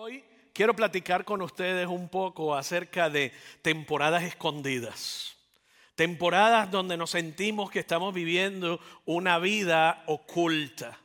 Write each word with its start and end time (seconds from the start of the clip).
Hoy 0.00 0.22
quiero 0.52 0.76
platicar 0.76 1.24
con 1.24 1.42
ustedes 1.42 1.88
un 1.88 2.08
poco 2.08 2.54
acerca 2.54 3.10
de 3.10 3.32
temporadas 3.62 4.22
escondidas. 4.22 5.34
Temporadas 5.96 6.70
donde 6.70 6.96
nos 6.96 7.10
sentimos 7.10 7.68
que 7.68 7.80
estamos 7.80 8.14
viviendo 8.14 8.78
una 9.06 9.40
vida 9.40 10.04
oculta. 10.06 10.96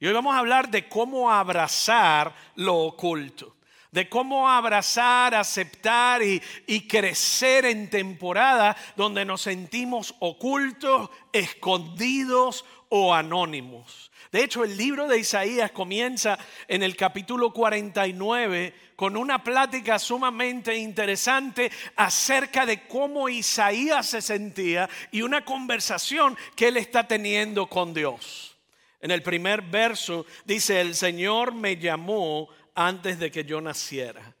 Y 0.00 0.06
hoy 0.06 0.14
vamos 0.14 0.34
a 0.34 0.38
hablar 0.38 0.70
de 0.70 0.88
cómo 0.88 1.30
abrazar 1.30 2.34
lo 2.54 2.78
oculto. 2.78 3.54
De 3.90 4.08
cómo 4.08 4.48
abrazar, 4.48 5.34
aceptar 5.34 6.22
y, 6.22 6.42
y 6.66 6.88
crecer 6.88 7.66
en 7.66 7.90
temporadas 7.90 8.76
donde 8.96 9.26
nos 9.26 9.42
sentimos 9.42 10.14
ocultos, 10.20 11.10
escondidos 11.34 12.64
o 12.90 13.14
anónimos. 13.14 14.10
De 14.30 14.44
hecho, 14.44 14.64
el 14.64 14.76
libro 14.76 15.08
de 15.08 15.18
Isaías 15.18 15.70
comienza 15.70 16.38
en 16.66 16.82
el 16.82 16.96
capítulo 16.96 17.52
49 17.52 18.74
con 18.94 19.16
una 19.16 19.42
plática 19.42 19.98
sumamente 19.98 20.76
interesante 20.76 21.70
acerca 21.96 22.66
de 22.66 22.86
cómo 22.86 23.28
Isaías 23.28 24.06
se 24.06 24.20
sentía 24.20 24.88
y 25.12 25.22
una 25.22 25.44
conversación 25.44 26.36
que 26.54 26.68
él 26.68 26.76
está 26.76 27.06
teniendo 27.06 27.68
con 27.68 27.94
Dios. 27.94 28.56
En 29.00 29.10
el 29.10 29.22
primer 29.22 29.62
verso 29.62 30.26
dice, 30.44 30.80
el 30.80 30.94
Señor 30.94 31.54
me 31.54 31.76
llamó 31.76 32.48
antes 32.74 33.18
de 33.18 33.30
que 33.30 33.44
yo 33.44 33.60
naciera. 33.60 34.34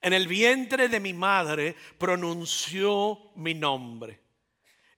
En 0.00 0.12
el 0.12 0.26
vientre 0.26 0.88
de 0.88 1.00
mi 1.00 1.12
madre 1.12 1.76
pronunció 1.98 3.30
mi 3.36 3.54
nombre. 3.54 4.20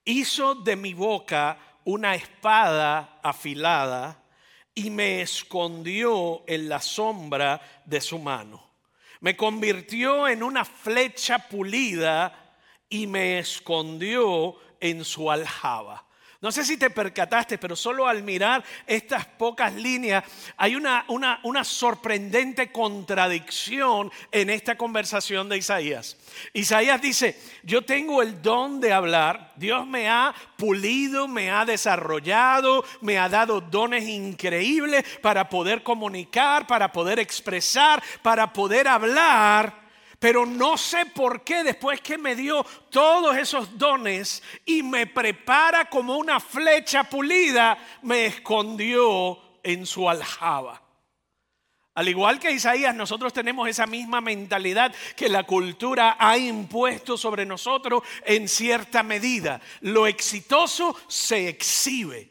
Hizo 0.05 0.55
de 0.55 0.77
mi 0.77 0.95
boca 0.95 1.59
una 1.85 2.15
espada 2.15 3.21
afilada 3.23 4.23
y 4.75 4.91
me 4.91 5.23
escondió 5.23 6.43
en 6.47 6.69
la 6.69 6.81
sombra 6.81 7.61
de 7.85 8.01
su 8.01 8.19
mano. 8.19 8.71
Me 9.21 9.37
convirtió 9.37 10.29
en 10.29 10.43
una 10.43 10.65
flecha 10.65 11.39
pulida 11.49 12.57
y 12.89 13.07
me 13.07 13.39
escondió 13.39 14.57
en 14.81 15.05
su 15.05 15.31
aljaba. 15.31 16.07
No 16.41 16.51
sé 16.51 16.65
si 16.65 16.79
te 16.79 16.89
percataste, 16.89 17.59
pero 17.59 17.77
solo 17.77 18.07
al 18.07 18.23
mirar 18.23 18.65
estas 18.87 19.27
pocas 19.27 19.75
líneas 19.75 20.25
hay 20.57 20.75
una, 20.75 21.05
sorprendente 21.65 22.73
contradicción 22.73 24.11
en 24.33 24.49
esta 24.49 24.75
conversación 24.79 25.51
de 25.51 25.59
Isaías. 25.59 26.17
Isaías 26.55 27.03
dice, 27.03 27.39
yo 27.63 27.83
tengo 27.83 28.23
el 28.23 28.41
don 28.41 28.81
de 28.81 28.91
hablar, 28.91 29.53
Dios 29.57 29.87
me 29.87 30.09
ha 30.09 30.35
pulido, 30.57 31.29
me 31.29 31.51
ha 31.51 31.67
desarrollado, 31.67 32.87
me 33.03 33.19
ha 33.19 33.29
dado 33.29 33.61
dones 33.61 34.05
increíbles 34.05 35.05
para 35.21 35.51
poder 35.51 35.83
comunicar, 35.83 36.67
para 36.67 36.91
poder 36.91 37.19
expresar, 37.19 38.03
para 38.23 38.51
poder 38.51 38.89
hablar. 38.89 39.80
Pero 40.21 40.45
no 40.45 40.77
sé 40.77 41.07
por 41.07 41.43
qué 41.43 41.65
después 41.65 42.03
que 42.03 42.19
me 42.19 42.37
dio 42.37 42.63
todos 42.91 43.35
esos 43.39 43.79
dones 43.79 44.43
y 44.67 44.83
me 44.83 45.07
prepara 45.07 45.87
como 45.87 46.19
una 46.19 46.39
flecha 46.39 47.05
pulida, 47.05 47.79
me 48.03 48.27
escondió 48.27 49.39
en 49.63 49.87
su 49.87 50.11
aljaba. 50.11 50.83
Al 51.95 52.09
igual 52.09 52.39
que 52.39 52.53
Isaías, 52.53 52.95
nosotros 52.95 53.33
tenemos 53.33 53.67
esa 53.67 53.87
misma 53.87 54.21
mentalidad 54.21 54.95
que 55.17 55.31
la 55.31 55.45
cultura 55.45 56.17
ha 56.19 56.37
impuesto 56.37 57.17
sobre 57.17 57.47
nosotros 57.47 58.03
en 58.25 58.47
cierta 58.47 59.03
medida. 59.03 59.59
Lo 59.81 60.07
exitoso 60.07 60.95
se 61.09 61.49
exhibe. 61.49 62.30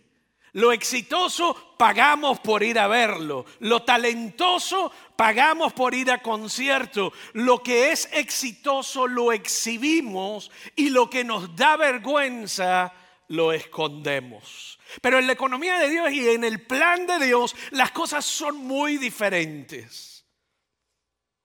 Lo 0.59 0.73
exitoso 0.73 1.75
pagamos 1.77 2.41
por 2.41 2.63
ir 2.63 2.79
a 2.79 2.88
verlo. 2.88 3.45
Lo 3.59 3.83
talentoso 3.83 4.91
pagamos 5.16 5.71
por 5.71 5.95
ir 5.95 6.11
a 6.11 6.21
concierto. 6.21 7.13
Lo 7.31 7.63
que 7.63 7.93
es 7.93 8.09
exitoso 8.11 9.07
lo 9.07 9.31
exhibimos 9.31 10.51
y 10.75 10.89
lo 10.89 11.09
que 11.09 11.23
nos 11.23 11.55
da 11.55 11.77
vergüenza 11.77 12.91
lo 13.29 13.53
escondemos. 13.53 14.78
Pero 15.01 15.17
en 15.17 15.28
la 15.28 15.34
economía 15.34 15.79
de 15.79 15.89
Dios 15.89 16.11
y 16.11 16.28
en 16.28 16.44
el 16.44 16.61
plan 16.67 17.07
de 17.07 17.25
Dios 17.25 17.55
las 17.72 17.91
cosas 17.91 18.25
son 18.25 18.57
muy 18.57 18.97
diferentes. 18.97 20.25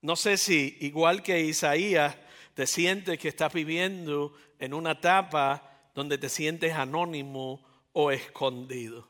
No 0.00 0.16
sé 0.16 0.36
si 0.36 0.76
igual 0.80 1.22
que 1.22 1.40
Isaías 1.40 2.16
te 2.54 2.66
sientes 2.66 3.20
que 3.20 3.28
estás 3.28 3.52
viviendo 3.52 4.34
en 4.58 4.74
una 4.74 4.90
etapa 4.90 5.70
donde 5.94 6.18
te 6.18 6.28
sientes 6.28 6.72
anónimo 6.72 7.73
o 7.94 8.10
escondido. 8.10 9.08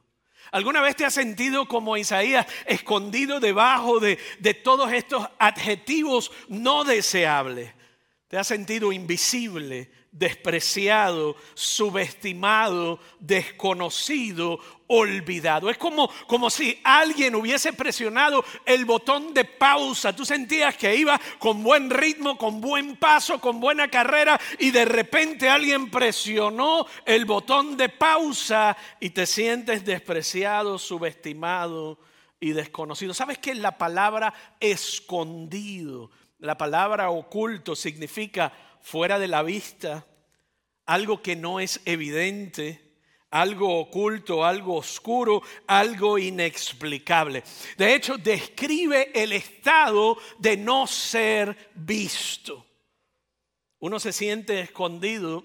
¿Alguna 0.53 0.81
vez 0.81 0.95
te 0.95 1.05
has 1.05 1.15
sentido 1.15 1.67
como 1.67 1.97
Isaías, 1.97 2.47
escondido 2.67 3.41
debajo 3.41 3.99
de, 3.99 4.19
de, 4.39 4.55
todos 4.55 4.93
estos 4.93 5.27
adjetivos 5.39 6.31
no 6.49 6.85
deseables? 6.85 7.73
¿Te 8.29 8.37
has 8.37 8.47
sentido 8.47 8.93
invisible, 8.93 9.91
despreciado, 10.13 11.35
subestimado, 11.55 13.01
desconocido, 13.19 14.61
olvidado. 14.95 15.69
Es 15.69 15.77
como, 15.77 16.09
como 16.27 16.51
si 16.51 16.81
alguien 16.85 17.35
hubiese 17.35 17.73
presionado 17.73 18.45
el 18.65 18.85
botón 18.85 19.35
de 19.35 19.45
pausa. 19.45 20.15
Tú 20.15 20.25
sentías 20.25 20.77
que 20.77 20.95
iba 20.95 21.21
con 21.39 21.63
buen 21.63 21.91
ritmo, 21.91 22.39
con 22.39 22.61
buen 22.61 22.97
paso, 22.97 23.41
con 23.41 23.61
buena 23.61 23.89
carrera 23.89 24.41
y 24.59 24.71
de 24.71 24.85
repente 24.85 25.49
alguien 25.49 25.91
presionó 25.91 26.87
el 27.05 27.25
botón 27.25 27.77
de 27.77 27.89
pausa 27.89 28.77
y 29.01 29.11
te 29.11 29.27
sientes 29.27 29.85
despreciado, 29.85 30.79
subestimado 30.79 31.99
y 32.39 32.53
desconocido. 32.53 33.15
¿Sabes 33.15 33.39
que 33.39 33.55
la 33.55 33.77
palabra 33.79 34.33
escondido, 34.61 36.11
la 36.39 36.57
palabra 36.57 37.11
oculto 37.11 37.75
significa 37.75 38.53
fuera 38.81 39.19
de 39.19 39.29
la 39.29 39.43
vista, 39.43 40.07
algo 40.87 41.23
que 41.23 41.37
no 41.37 41.59
es 41.59 41.81
evidente, 41.87 42.84
algo 43.35 43.81
oculto, 43.81 44.45
algo 44.45 44.77
oscuro, 44.77 45.43
algo 45.67 46.19
inexplicable. 46.19 47.43
De 47.77 47.93
hecho, 47.93 48.17
describe 48.17 49.11
el 49.13 49.33
estado 49.33 50.17
de 50.39 50.57
no 50.57 50.87
ser 50.87 51.73
visto. 51.75 52.65
Uno 53.81 53.99
se 53.99 54.13
siente 54.13 54.61
escondido 54.61 55.45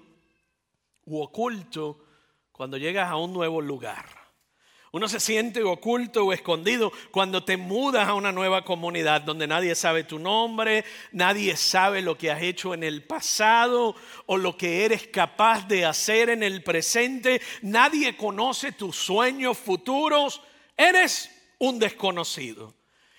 u 1.04 1.20
oculto 1.20 2.04
cuando 2.52 2.76
llegas 2.76 3.10
a 3.10 3.16
un 3.16 3.32
nuevo 3.32 3.60
lugar. 3.60 4.19
Uno 4.92 5.08
se 5.08 5.20
siente 5.20 5.62
oculto 5.62 6.24
o 6.24 6.32
escondido 6.32 6.92
cuando 7.12 7.44
te 7.44 7.56
mudas 7.56 8.08
a 8.08 8.14
una 8.14 8.32
nueva 8.32 8.64
comunidad 8.64 9.20
donde 9.20 9.46
nadie 9.46 9.76
sabe 9.76 10.02
tu 10.02 10.18
nombre, 10.18 10.84
nadie 11.12 11.56
sabe 11.56 12.02
lo 12.02 12.18
que 12.18 12.32
has 12.32 12.42
hecho 12.42 12.74
en 12.74 12.82
el 12.82 13.04
pasado 13.04 13.94
o 14.26 14.36
lo 14.36 14.56
que 14.56 14.84
eres 14.84 15.06
capaz 15.06 15.68
de 15.68 15.84
hacer 15.84 16.28
en 16.28 16.42
el 16.42 16.64
presente, 16.64 17.40
nadie 17.62 18.16
conoce 18.16 18.72
tus 18.72 18.96
sueños 18.96 19.56
futuros, 19.56 20.42
eres 20.76 21.30
un 21.58 21.78
desconocido. 21.78 22.74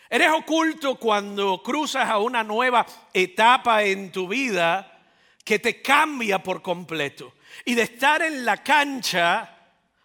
Eres 0.10 0.30
oculto 0.30 0.96
cuando 0.96 1.64
cruzas 1.64 2.10
a 2.10 2.18
una 2.18 2.44
nueva 2.44 2.86
etapa 3.14 3.84
en 3.84 4.12
tu 4.12 4.28
vida 4.28 5.00
que 5.46 5.58
te 5.58 5.82
cambia 5.82 6.44
por 6.44 6.62
completo. 6.62 7.34
Y 7.64 7.76
de 7.76 7.84
estar 7.84 8.22
en 8.22 8.44
la 8.44 8.58
cancha 8.62 9.61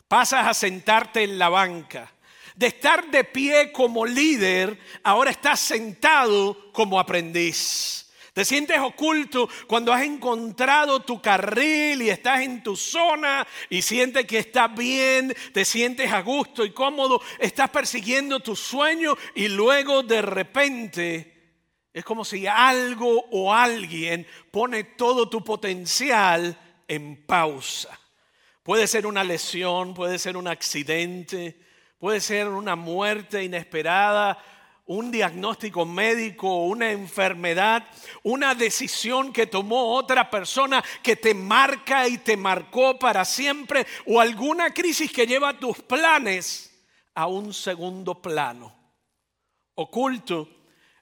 pasas 0.08 0.46
a 0.46 0.54
sentarte 0.54 1.22
en 1.22 1.38
la 1.38 1.48
banca. 1.48 2.12
De 2.54 2.68
estar 2.68 3.10
de 3.10 3.24
pie 3.24 3.70
como 3.70 4.06
líder, 4.06 4.78
ahora 5.02 5.30
estás 5.30 5.60
sentado 5.60 6.72
como 6.72 6.98
aprendiz. 6.98 8.06
Te 8.32 8.44
sientes 8.44 8.78
oculto 8.78 9.48
cuando 9.66 9.94
has 9.94 10.02
encontrado 10.02 11.00
tu 11.00 11.22
carril 11.22 12.02
y 12.02 12.10
estás 12.10 12.42
en 12.42 12.62
tu 12.62 12.76
zona 12.76 13.46
y 13.70 13.80
sientes 13.80 14.26
que 14.26 14.38
estás 14.38 14.74
bien, 14.74 15.34
te 15.54 15.64
sientes 15.64 16.12
a 16.12 16.20
gusto 16.20 16.62
y 16.62 16.72
cómodo, 16.72 17.22
estás 17.38 17.70
persiguiendo 17.70 18.40
tu 18.40 18.54
sueño 18.54 19.16
y 19.34 19.48
luego 19.48 20.02
de 20.02 20.20
repente 20.20 21.36
es 21.94 22.04
como 22.04 22.26
si 22.26 22.46
algo 22.46 23.24
o 23.30 23.54
alguien 23.54 24.26
pone 24.50 24.84
todo 24.84 25.30
tu 25.30 25.42
potencial 25.42 26.58
en 26.86 27.24
pausa. 27.24 27.98
Puede 28.66 28.88
ser 28.88 29.06
una 29.06 29.22
lesión, 29.22 29.94
puede 29.94 30.18
ser 30.18 30.36
un 30.36 30.48
accidente, 30.48 31.56
puede 32.00 32.20
ser 32.20 32.48
una 32.48 32.74
muerte 32.74 33.44
inesperada, 33.44 34.42
un 34.86 35.12
diagnóstico 35.12 35.86
médico, 35.86 36.64
una 36.64 36.90
enfermedad, 36.90 37.84
una 38.24 38.56
decisión 38.56 39.32
que 39.32 39.46
tomó 39.46 39.94
otra 39.94 40.28
persona 40.28 40.82
que 41.00 41.14
te 41.14 41.32
marca 41.32 42.08
y 42.08 42.18
te 42.18 42.36
marcó 42.36 42.98
para 42.98 43.24
siempre, 43.24 43.86
o 44.04 44.20
alguna 44.20 44.74
crisis 44.74 45.12
que 45.12 45.28
lleva 45.28 45.56
tus 45.56 45.80
planes 45.82 46.76
a 47.14 47.28
un 47.28 47.54
segundo 47.54 48.20
plano. 48.20 48.74
Oculto 49.76 50.48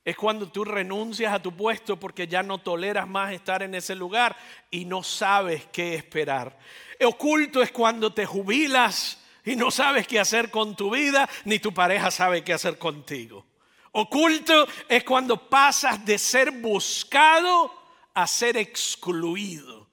es 0.05 0.17
cuando 0.17 0.49
tú 0.51 0.65
renuncias 0.65 1.33
a 1.33 1.41
tu 1.41 1.53
puesto 1.53 1.99
porque 1.99 2.29
ya 2.29 2.43
no 2.43 2.59
toleras 2.59 3.09
más 3.09 3.33
estar 3.33 3.63
en 3.63 3.75
ese 3.75 3.95
lugar 3.95 4.37
y 4.71 4.85
no 4.85 5.03
sabes 5.03 5.67
qué 5.73 5.95
esperar. 5.95 6.59
Oculto 7.03 7.63
es 7.63 7.73
cuando 7.73 8.13
te 8.13 8.27
jubilas 8.27 9.19
y 9.45 9.57
no 9.57 9.71
sabes 9.71 10.07
qué 10.07 10.21
hacer 10.21 10.51
con 10.51 10.77
tu 10.77 10.91
vida, 10.91 11.29
ni 11.45 11.59
tu 11.59 11.73
pareja 11.73 12.11
sabe 12.11 12.45
qué 12.45 12.53
hacer 12.53 12.79
contigo. 12.79 13.47
Oculto 13.93 14.67
es 14.89 15.05
cuando 15.05 15.49
pasas 15.49 16.05
de 16.05 16.19
ser 16.19 16.51
buscado 16.51 17.73
a 18.13 18.27
ser 18.27 18.57
excluido. 18.57 19.89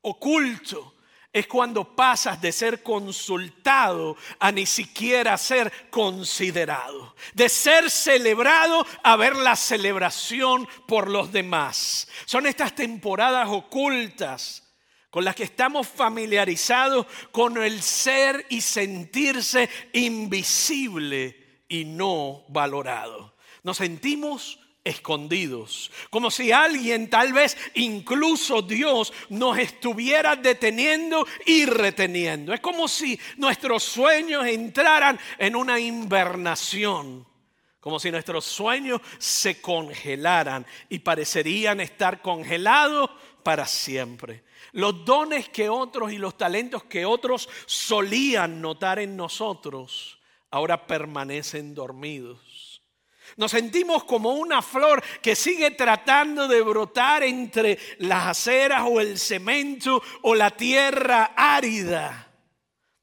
Oculto 0.00 0.93
es 1.34 1.48
cuando 1.48 1.96
pasas 1.96 2.40
de 2.40 2.52
ser 2.52 2.82
consultado 2.82 4.16
a 4.38 4.52
ni 4.52 4.66
siquiera 4.66 5.36
ser 5.36 5.70
considerado, 5.90 7.16
de 7.34 7.48
ser 7.48 7.90
celebrado 7.90 8.86
a 9.02 9.16
ver 9.16 9.34
la 9.34 9.56
celebración 9.56 10.68
por 10.86 11.10
los 11.10 11.32
demás. 11.32 12.06
Son 12.24 12.46
estas 12.46 12.76
temporadas 12.76 13.48
ocultas 13.50 14.62
con 15.10 15.24
las 15.24 15.34
que 15.34 15.42
estamos 15.42 15.88
familiarizados 15.88 17.06
con 17.32 17.60
el 17.60 17.82
ser 17.82 18.46
y 18.48 18.60
sentirse 18.60 19.68
invisible 19.92 21.64
y 21.68 21.84
no 21.84 22.44
valorado. 22.48 23.36
Nos 23.64 23.78
sentimos 23.78 24.60
escondidos, 24.84 25.90
como 26.10 26.30
si 26.30 26.52
alguien, 26.52 27.08
tal 27.08 27.32
vez 27.32 27.56
incluso 27.74 28.60
Dios, 28.60 29.12
nos 29.30 29.58
estuviera 29.58 30.36
deteniendo 30.36 31.26
y 31.46 31.64
reteniendo. 31.64 32.52
Es 32.52 32.60
como 32.60 32.86
si 32.86 33.18
nuestros 33.38 33.82
sueños 33.82 34.46
entraran 34.46 35.18
en 35.38 35.56
una 35.56 35.80
invernación, 35.80 37.26
como 37.80 37.98
si 37.98 38.10
nuestros 38.10 38.44
sueños 38.44 39.00
se 39.18 39.60
congelaran 39.60 40.66
y 40.90 40.98
parecerían 40.98 41.80
estar 41.80 42.20
congelados 42.20 43.10
para 43.42 43.66
siempre. 43.66 44.44
Los 44.72 45.04
dones 45.04 45.48
que 45.48 45.68
otros 45.68 46.12
y 46.12 46.18
los 46.18 46.36
talentos 46.36 46.84
que 46.84 47.06
otros 47.06 47.48
solían 47.66 48.60
notar 48.60 48.98
en 48.98 49.16
nosotros 49.16 50.18
ahora 50.50 50.86
permanecen 50.86 51.74
dormidos. 51.74 52.53
Nos 53.36 53.50
sentimos 53.50 54.04
como 54.04 54.34
una 54.34 54.62
flor 54.62 55.02
que 55.20 55.34
sigue 55.34 55.72
tratando 55.72 56.46
de 56.46 56.62
brotar 56.62 57.22
entre 57.22 57.78
las 57.98 58.28
aceras 58.28 58.84
o 58.86 59.00
el 59.00 59.18
cemento 59.18 60.02
o 60.22 60.34
la 60.34 60.50
tierra 60.50 61.32
árida. 61.36 62.30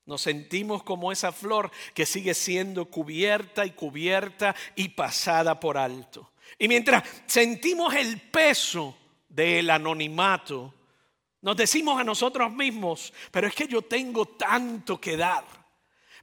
Nos 0.06 0.22
sentimos 0.22 0.84
como 0.84 1.12
esa 1.12 1.32
flor 1.32 1.72
que 1.94 2.06
sigue 2.06 2.34
siendo 2.34 2.86
cubierta 2.86 3.66
y 3.66 3.72
cubierta 3.72 4.56
y 4.76 4.90
pasada 4.90 5.60
por 5.60 5.78
alto. 5.78 6.32
Y 6.58 6.68
mientras 6.68 7.04
sentimos 7.28 7.94
el 7.96 8.20
peso 8.20 8.98
del 9.30 9.70
anonimato, 9.70 10.74
nos 11.42 11.58
decimos 11.58 12.00
a 12.00 12.04
nosotros 12.04 12.52
mismos, 12.54 13.14
pero 13.32 13.48
es 13.48 13.56
que 13.56 13.68
yo 13.68 13.82
tengo 13.82 14.26
tanto 14.26 15.00
que 15.00 15.18
dar. 15.18 15.61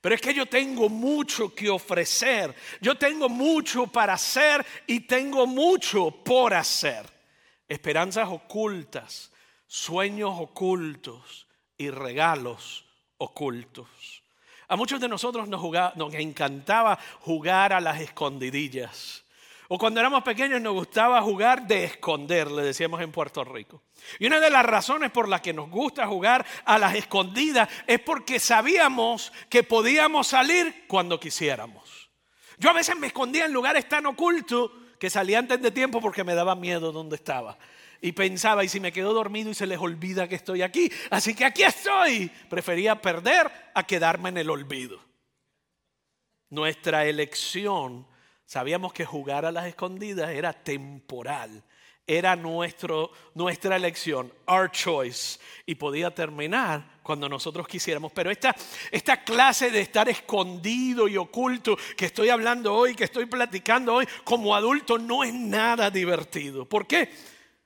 Pero 0.01 0.15
es 0.15 0.21
que 0.21 0.35
yo 0.35 0.47
tengo 0.47 0.89
mucho 0.89 1.55
que 1.55 1.69
ofrecer, 1.69 2.55
yo 2.81 2.97
tengo 2.97 3.29
mucho 3.29 3.87
para 3.87 4.15
hacer 4.15 4.65
y 4.87 5.01
tengo 5.01 5.47
mucho 5.47 6.11
por 6.11 6.55
hacer. 6.55 7.05
Esperanzas 7.67 8.29
ocultas, 8.29 9.33
sueños 9.67 10.33
ocultos 10.39 11.47
y 11.77 11.91
regalos 11.91 12.85
ocultos. 13.19 13.89
A 14.69 14.77
muchos 14.77 15.01
de 15.01 15.09
nosotros 15.09 15.49
nos, 15.49 15.63
nos 15.97 16.15
encantaba 16.15 16.99
jugar 17.21 17.73
a 17.73 17.81
las 17.81 18.01
escondidillas. 18.01 19.25
O 19.71 19.77
cuando 19.77 20.01
éramos 20.01 20.23
pequeños 20.23 20.63
nos 20.63 20.73
gustaba 20.73 21.21
jugar 21.21 21.67
de 21.67 21.85
esconder, 21.85 22.51
le 22.51 22.63
decíamos 22.63 23.03
en 23.03 23.13
Puerto 23.13 23.45
Rico. 23.45 23.83
Y 24.19 24.27
una 24.27 24.41
de 24.41 24.49
las 24.49 24.65
razones 24.65 25.11
por 25.11 25.29
las 25.29 25.43
que 25.43 25.53
nos 25.53 25.69
gusta 25.69 26.07
jugar 26.07 26.47
a 26.65 26.79
las 26.79 26.95
escondidas 26.95 27.69
es 27.87 28.01
porque 28.01 28.41
sabíamos 28.41 29.31
que 29.51 29.63
podíamos 29.63 30.29
salir 30.29 30.87
cuando 30.89 31.21
quisiéramos. 31.21 32.11
Yo 32.57 32.71
a 32.71 32.73
veces 32.73 32.97
me 32.99 33.09
escondía 33.09 33.45
en 33.45 33.53
lugares 33.53 33.87
tan 33.87 34.07
ocultos 34.07 34.71
que 34.99 35.11
salía 35.11 35.39
antes 35.39 35.61
de 35.61 35.71
tiempo 35.71 36.01
porque 36.01 36.25
me 36.25 36.35
daba 36.35 36.55
miedo 36.55 36.91
donde 36.91 37.17
estaba. 37.17 37.59
Y 38.01 38.13
pensaba, 38.13 38.65
y 38.65 38.69
si 38.69 38.81
me 38.81 38.91
quedo 38.91 39.13
dormido 39.13 39.51
y 39.51 39.55
se 39.55 39.67
les 39.67 39.79
olvida 39.79 40.29
que 40.29 40.37
estoy 40.37 40.63
aquí. 40.63 40.91
Así 41.11 41.35
que 41.35 41.45
aquí 41.45 41.65
estoy. 41.65 42.31
Prefería 42.49 43.03
perder 43.03 43.51
a 43.75 43.83
quedarme 43.85 44.31
en 44.31 44.39
el 44.39 44.49
olvido. 44.49 44.99
Nuestra 46.49 47.05
elección 47.05 48.07
Sabíamos 48.49 48.95
que 48.95 49.05
jugar 49.05 49.45
a 49.45 49.53
las 49.53 49.67
escondidas 49.67 50.31
era 50.31 50.55
temporal, 50.55 51.63
era 52.07 52.35
nuestro, 52.35 53.11
nuestra 53.35 53.77
elección, 53.77 54.33
our 54.47 54.71
choice, 54.71 55.39
y 55.67 55.75
podía 55.75 56.15
terminar 56.15 56.99
cuando 57.03 57.29
nosotros 57.29 57.69
quisiéramos. 57.69 58.11
Pero 58.13 58.31
esta, 58.31 58.57
esta 58.91 59.23
clase 59.23 59.71
de 59.71 59.83
estar 59.83 60.09
escondido 60.09 61.09
y 61.09 61.19
oculto 61.19 61.77
que 61.95 62.07
estoy 62.07 62.31
hablando 62.31 62.75
hoy, 62.75 62.95
que 62.95 63.05
estoy 63.05 63.27
platicando 63.27 63.97
hoy 63.97 64.09
como 64.25 64.55
adulto, 64.55 64.97
no 64.97 65.23
es 65.23 65.35
nada 65.35 65.91
divertido. 65.91 66.67
¿Por 66.67 66.87
qué? 66.87 67.13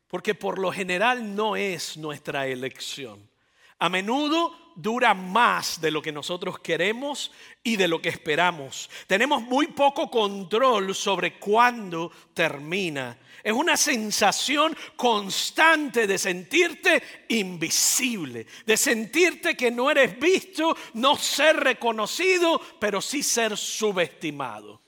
Porque 0.08 0.34
por 0.34 0.58
lo 0.58 0.72
general 0.72 1.36
no 1.36 1.54
es 1.54 1.96
nuestra 1.96 2.48
elección. 2.48 3.30
A 3.78 3.88
menudo 3.88 4.61
dura 4.74 5.14
más 5.14 5.80
de 5.80 5.90
lo 5.90 6.02
que 6.02 6.12
nosotros 6.12 6.58
queremos 6.58 7.32
y 7.62 7.76
de 7.76 7.88
lo 7.88 8.00
que 8.00 8.08
esperamos. 8.08 8.90
Tenemos 9.06 9.42
muy 9.42 9.68
poco 9.68 10.10
control 10.10 10.94
sobre 10.94 11.38
cuándo 11.38 12.10
termina. 12.34 13.18
Es 13.42 13.52
una 13.52 13.76
sensación 13.76 14.76
constante 14.96 16.06
de 16.06 16.18
sentirte 16.18 17.02
invisible, 17.28 18.46
de 18.64 18.76
sentirte 18.76 19.56
que 19.56 19.70
no 19.70 19.90
eres 19.90 20.18
visto, 20.18 20.76
no 20.94 21.16
ser 21.16 21.56
reconocido, 21.56 22.60
pero 22.78 23.00
sí 23.00 23.22
ser 23.22 23.56
subestimado. 23.56 24.80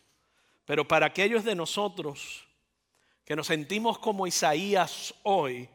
Pero 0.65 0.87
para 0.87 1.07
aquellos 1.07 1.45
de 1.45 1.55
nosotros 1.55 2.47
que 3.25 3.37
nos 3.37 3.47
sentimos 3.47 3.99
como 3.99 4.27
Isaías 4.27 5.15
hoy, 5.23 5.69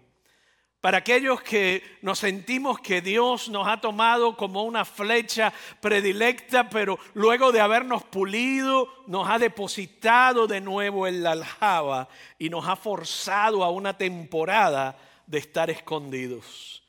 para 0.82 1.00
aquellos 1.00 1.42
que 1.42 1.84
nos 2.02 2.20
sentimos 2.20 2.80
que 2.80 3.02
Dios 3.02 3.50
nos 3.50 3.68
ha 3.68 3.82
tomado 3.82 4.38
como 4.38 4.64
una 4.64 4.86
flecha 4.86 5.54
predilecta, 5.82 6.70
pero 6.70 6.98
luego 7.14 7.52
de 7.52 7.60
habernos 7.60 8.04
pulido, 8.04 8.88
nos 9.06 9.30
ha 9.30 9.40
depositado 9.40 10.48
de 10.48 10.62
nuevo 10.62 11.06
en 11.06 11.22
la 11.22 11.32
aljaba 11.32 12.08
y 12.38 12.50
nos 12.50 12.66
ha 12.68 12.78
forzado 12.78 13.64
a 13.64 13.72
una 13.72 13.98
temporada 13.98 14.98
de 15.28 15.40
estar 15.40 15.70
escondidos. 15.70 16.82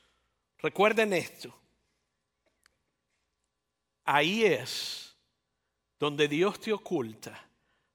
Recuerden 0.59 1.13
esto. 1.13 1.53
Ahí 4.05 4.45
es 4.45 5.17
donde 5.99 6.29
Dios 6.29 6.61
te 6.61 6.73
oculta, 6.73 7.45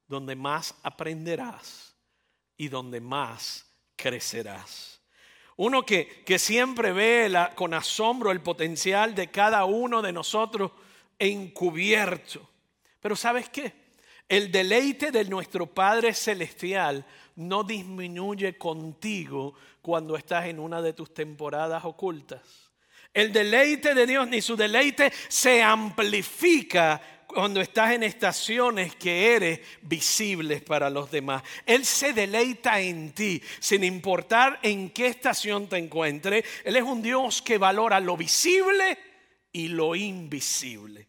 donde 0.07 0.35
más 0.35 0.75
aprenderás 0.83 1.95
y 2.57 2.67
donde 2.67 2.99
más 2.99 3.65
crecerás. 3.95 4.94
Uno 5.57 5.85
que, 5.85 6.23
que 6.25 6.37
siempre 6.37 6.91
ve 6.91 7.31
con 7.55 7.73
asombro 7.73 8.31
el 8.31 8.41
potencial 8.41 9.15
de 9.15 9.31
cada 9.31 9.65
uno 9.65 10.01
de 10.01 10.11
nosotros 10.11 10.71
encubierto. 11.17 12.49
Pero 12.99 13.15
¿sabes 13.15 13.49
qué? 13.49 13.73
El 14.27 14.51
deleite 14.51 15.11
de 15.11 15.25
nuestro 15.25 15.67
Padre 15.67 16.13
Celestial 16.13 17.05
no 17.35 17.63
disminuye 17.63 18.57
contigo 18.57 19.53
cuando 19.81 20.17
estás 20.17 20.47
en 20.47 20.59
una 20.59 20.81
de 20.81 20.93
tus 20.93 21.13
temporadas 21.13 21.85
ocultas. 21.85 22.41
El 23.13 23.31
deleite 23.31 23.93
de 23.93 24.05
Dios 24.05 24.27
ni 24.27 24.41
su 24.41 24.57
deleite 24.57 25.11
se 25.29 25.63
amplifica 25.63 27.01
cuando 27.27 27.61
estás 27.61 27.91
en 27.91 28.03
estaciones 28.03 28.95
que 28.95 29.35
eres 29.35 29.59
visibles 29.81 30.61
para 30.61 30.89
los 30.89 31.11
demás. 31.11 31.43
Él 31.65 31.85
se 31.85 32.13
deleita 32.13 32.79
en 32.79 33.11
ti, 33.13 33.41
sin 33.59 33.83
importar 33.83 34.59
en 34.61 34.89
qué 34.89 35.07
estación 35.07 35.67
te 35.67 35.77
encuentres. 35.77 36.45
Él 36.63 36.75
es 36.75 36.83
un 36.83 37.01
Dios 37.01 37.41
que 37.41 37.57
valora 37.57 37.99
lo 37.99 38.17
visible 38.17 38.97
y 39.51 39.67
lo 39.67 39.95
invisible. 39.95 41.07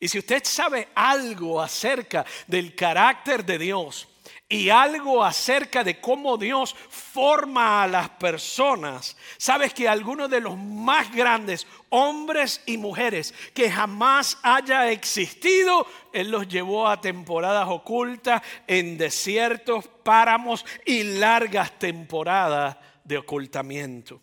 Y 0.00 0.08
si 0.08 0.18
usted 0.18 0.42
sabe 0.44 0.88
algo 0.94 1.60
acerca 1.60 2.24
del 2.46 2.74
carácter 2.74 3.44
de 3.44 3.58
Dios, 3.58 4.07
y 4.48 4.70
algo 4.70 5.22
acerca 5.22 5.84
de 5.84 6.00
cómo 6.00 6.38
Dios 6.38 6.74
forma 6.88 7.82
a 7.82 7.86
las 7.86 8.08
personas. 8.10 9.16
Sabes 9.36 9.74
que 9.74 9.86
algunos 9.86 10.30
de 10.30 10.40
los 10.40 10.56
más 10.56 11.12
grandes 11.14 11.66
hombres 11.90 12.62
y 12.64 12.78
mujeres 12.78 13.34
que 13.52 13.70
jamás 13.70 14.38
haya 14.42 14.90
existido, 14.90 15.86
Él 16.12 16.30
los 16.30 16.48
llevó 16.48 16.88
a 16.88 17.00
temporadas 17.00 17.68
ocultas 17.68 18.42
en 18.66 18.96
desiertos, 18.96 19.86
páramos 20.02 20.64
y 20.86 21.02
largas 21.02 21.78
temporadas 21.78 22.78
de 23.04 23.18
ocultamiento 23.18 24.20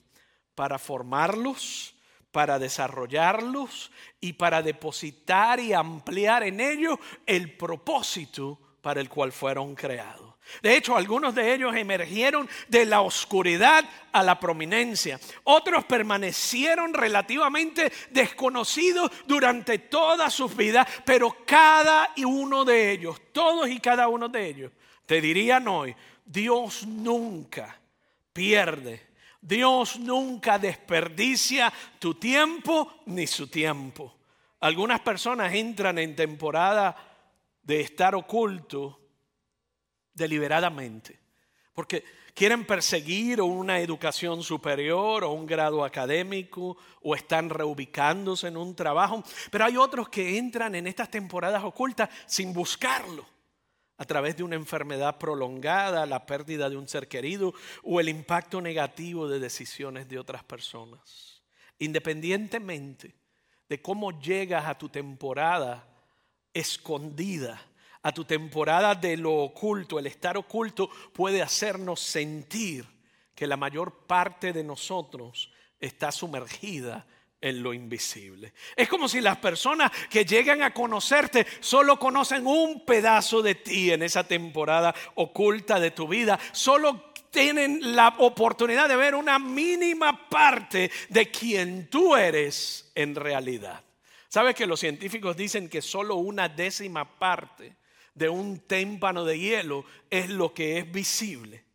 para 0.55 0.79
formarlos 0.79 1.91
para 2.35 2.59
desarrollarlos 2.59 3.93
y 4.19 4.33
para 4.33 4.61
depositar 4.61 5.61
y 5.61 5.71
ampliar 5.71 6.43
en 6.43 6.59
ellos 6.59 6.99
el 7.25 7.55
propósito 7.55 8.59
para 8.85 9.01
el 9.01 9.09
cual 9.09 9.31
fueron 9.31 9.73
creados. 9.73 10.35
De 10.61 10.77
hecho, 10.77 10.95
algunos 10.95 11.33
de 11.33 11.55
ellos 11.55 11.75
emergieron 11.75 12.47
de 12.67 12.85
la 12.85 13.01
oscuridad 13.01 13.83
a 14.11 14.21
la 14.21 14.39
prominencia. 14.39 15.19
Otros 15.45 15.85
permanecieron 15.85 16.93
relativamente 16.93 17.91
desconocidos 18.11 19.09
durante 19.25 19.79
toda 19.79 20.29
su 20.29 20.47
vida, 20.49 20.87
pero 21.03 21.35
cada 21.47 22.11
uno 22.27 22.63
de 22.63 22.91
ellos, 22.91 23.19
todos 23.31 23.67
y 23.69 23.79
cada 23.79 24.07
uno 24.07 24.29
de 24.29 24.45
ellos, 24.45 24.71
te 25.07 25.19
dirían 25.19 25.67
hoy, 25.67 25.95
Dios 26.23 26.85
nunca 26.85 27.79
pierde, 28.31 29.01
Dios 29.41 29.97
nunca 29.97 30.59
desperdicia 30.59 31.73
tu 31.97 32.13
tiempo 32.13 33.01
ni 33.07 33.25
su 33.25 33.47
tiempo. 33.47 34.15
Algunas 34.59 34.99
personas 34.99 35.55
entran 35.55 35.97
en 35.97 36.15
temporada 36.15 37.14
de 37.65 37.81
estar 37.81 38.15
oculto 38.15 38.99
deliberadamente, 40.13 41.19
porque 41.73 42.03
quieren 42.33 42.65
perseguir 42.65 43.41
una 43.41 43.79
educación 43.79 44.43
superior 44.43 45.23
o 45.23 45.31
un 45.31 45.45
grado 45.45 45.83
académico 45.83 46.77
o 47.01 47.15
están 47.15 47.49
reubicándose 47.49 48.47
en 48.47 48.57
un 48.57 48.75
trabajo, 48.75 49.23
pero 49.51 49.65
hay 49.65 49.77
otros 49.77 50.09
que 50.09 50.37
entran 50.37 50.75
en 50.75 50.87
estas 50.87 51.09
temporadas 51.09 51.63
ocultas 51.63 52.09
sin 52.25 52.53
buscarlo. 52.53 53.25
A 53.97 54.03
través 54.03 54.35
de 54.35 54.43
una 54.43 54.57
enfermedad 54.57 55.17
prolongada, 55.17 56.05
la 56.05 56.25
pérdida 56.25 56.69
de 56.69 56.75
un 56.75 56.85
ser 56.85 57.07
querido 57.07 57.53
o 57.81 58.01
el 58.01 58.09
impacto 58.09 58.59
negativo 58.59 59.25
de 59.29 59.39
decisiones 59.39 60.09
de 60.09 60.19
otras 60.19 60.43
personas. 60.43 61.41
Independientemente 61.79 63.15
de 63.69 63.81
cómo 63.81 64.19
llegas 64.19 64.65
a 64.65 64.77
tu 64.77 64.89
temporada 64.89 65.94
escondida, 66.55 67.61
a 68.01 68.11
tu 68.11 68.23
temporada 68.23 68.95
de 68.95 69.17
lo 69.17 69.33
oculto, 69.33 69.99
el 69.99 70.07
estar 70.07 70.37
oculto 70.37 70.89
puede 71.11 71.41
hacernos 71.41 71.99
sentir 71.99 72.85
que 73.33 73.47
la 73.47 73.57
mayor 73.57 74.05
parte 74.05 74.53
de 74.53 74.63
nosotros 74.63 75.51
está 75.79 76.11
sumergida 76.11 77.05
en 77.41 77.63
lo 77.63 77.73
invisible. 77.73 78.53
Es 78.75 78.87
como 78.87 79.07
si 79.07 79.21
las 79.21 79.37
personas 79.37 79.91
que 80.09 80.23
llegan 80.23 80.61
a 80.61 80.73
conocerte 80.73 81.45
solo 81.59 81.97
conocen 81.99 82.45
un 82.45 82.85
pedazo 82.85 83.41
de 83.41 83.55
ti 83.55 83.91
en 83.91 84.03
esa 84.03 84.23
temporada 84.23 84.93
oculta 85.15 85.79
de 85.79 85.91
tu 85.91 86.07
vida, 86.07 86.39
solo 86.51 87.11
tienen 87.31 87.95
la 87.95 88.15
oportunidad 88.19 88.87
de 88.87 88.95
ver 88.95 89.15
una 89.15 89.39
mínima 89.39 90.29
parte 90.29 90.91
de 91.09 91.29
quien 91.29 91.89
tú 91.89 92.15
eres 92.15 92.91
en 92.95 93.15
realidad. 93.15 93.84
¿Sabes 94.29 94.55
que 94.55 94.65
los 94.65 94.79
científicos 94.79 95.37
dicen 95.37 95.69
que 95.69 95.81
solo 95.81 96.15
una 96.15 96.49
décima 96.49 97.17
parte 97.17 97.77
de 98.13 98.29
un 98.29 98.59
témpano 98.61 99.25
de 99.25 99.39
hielo 99.39 99.85
es 100.09 100.29
lo 100.29 100.53
que 100.53 100.77
es 100.77 100.91
visible? 100.91 101.65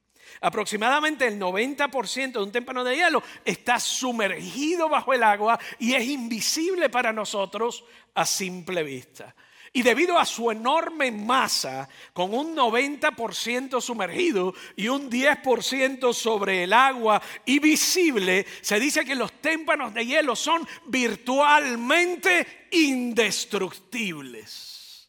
Aproximadamente 0.40 1.26
el 1.26 1.38
90% 1.38 2.32
de 2.32 2.38
un 2.38 2.52
témpano 2.52 2.84
de 2.84 2.96
hielo 2.96 3.22
está 3.44 3.78
sumergido 3.78 4.88
bajo 4.88 5.12
el 5.12 5.22
agua 5.22 5.58
y 5.78 5.94
es 5.94 6.06
invisible 6.06 6.88
para 6.88 7.12
nosotros 7.12 7.84
a 8.14 8.24
simple 8.24 8.82
vista. 8.82 9.34
Y 9.72 9.82
debido 9.82 10.18
a 10.18 10.26
su 10.26 10.50
enorme 10.50 11.12
masa, 11.12 11.88
con 12.12 12.34
un 12.34 12.56
90% 12.56 13.80
sumergido 13.80 14.52
y 14.74 14.88
un 14.88 15.08
10% 15.08 16.12
sobre 16.12 16.64
el 16.64 16.72
agua 16.72 17.22
y 17.44 17.60
visible, 17.60 18.44
se 18.62 18.80
dice 18.80 19.04
que 19.04 19.14
los 19.14 19.32
témpanos 19.34 19.94
de 19.94 20.04
hielo 20.04 20.34
son 20.34 20.66
virtualmente 20.86 22.66
indestructibles. 22.72 25.08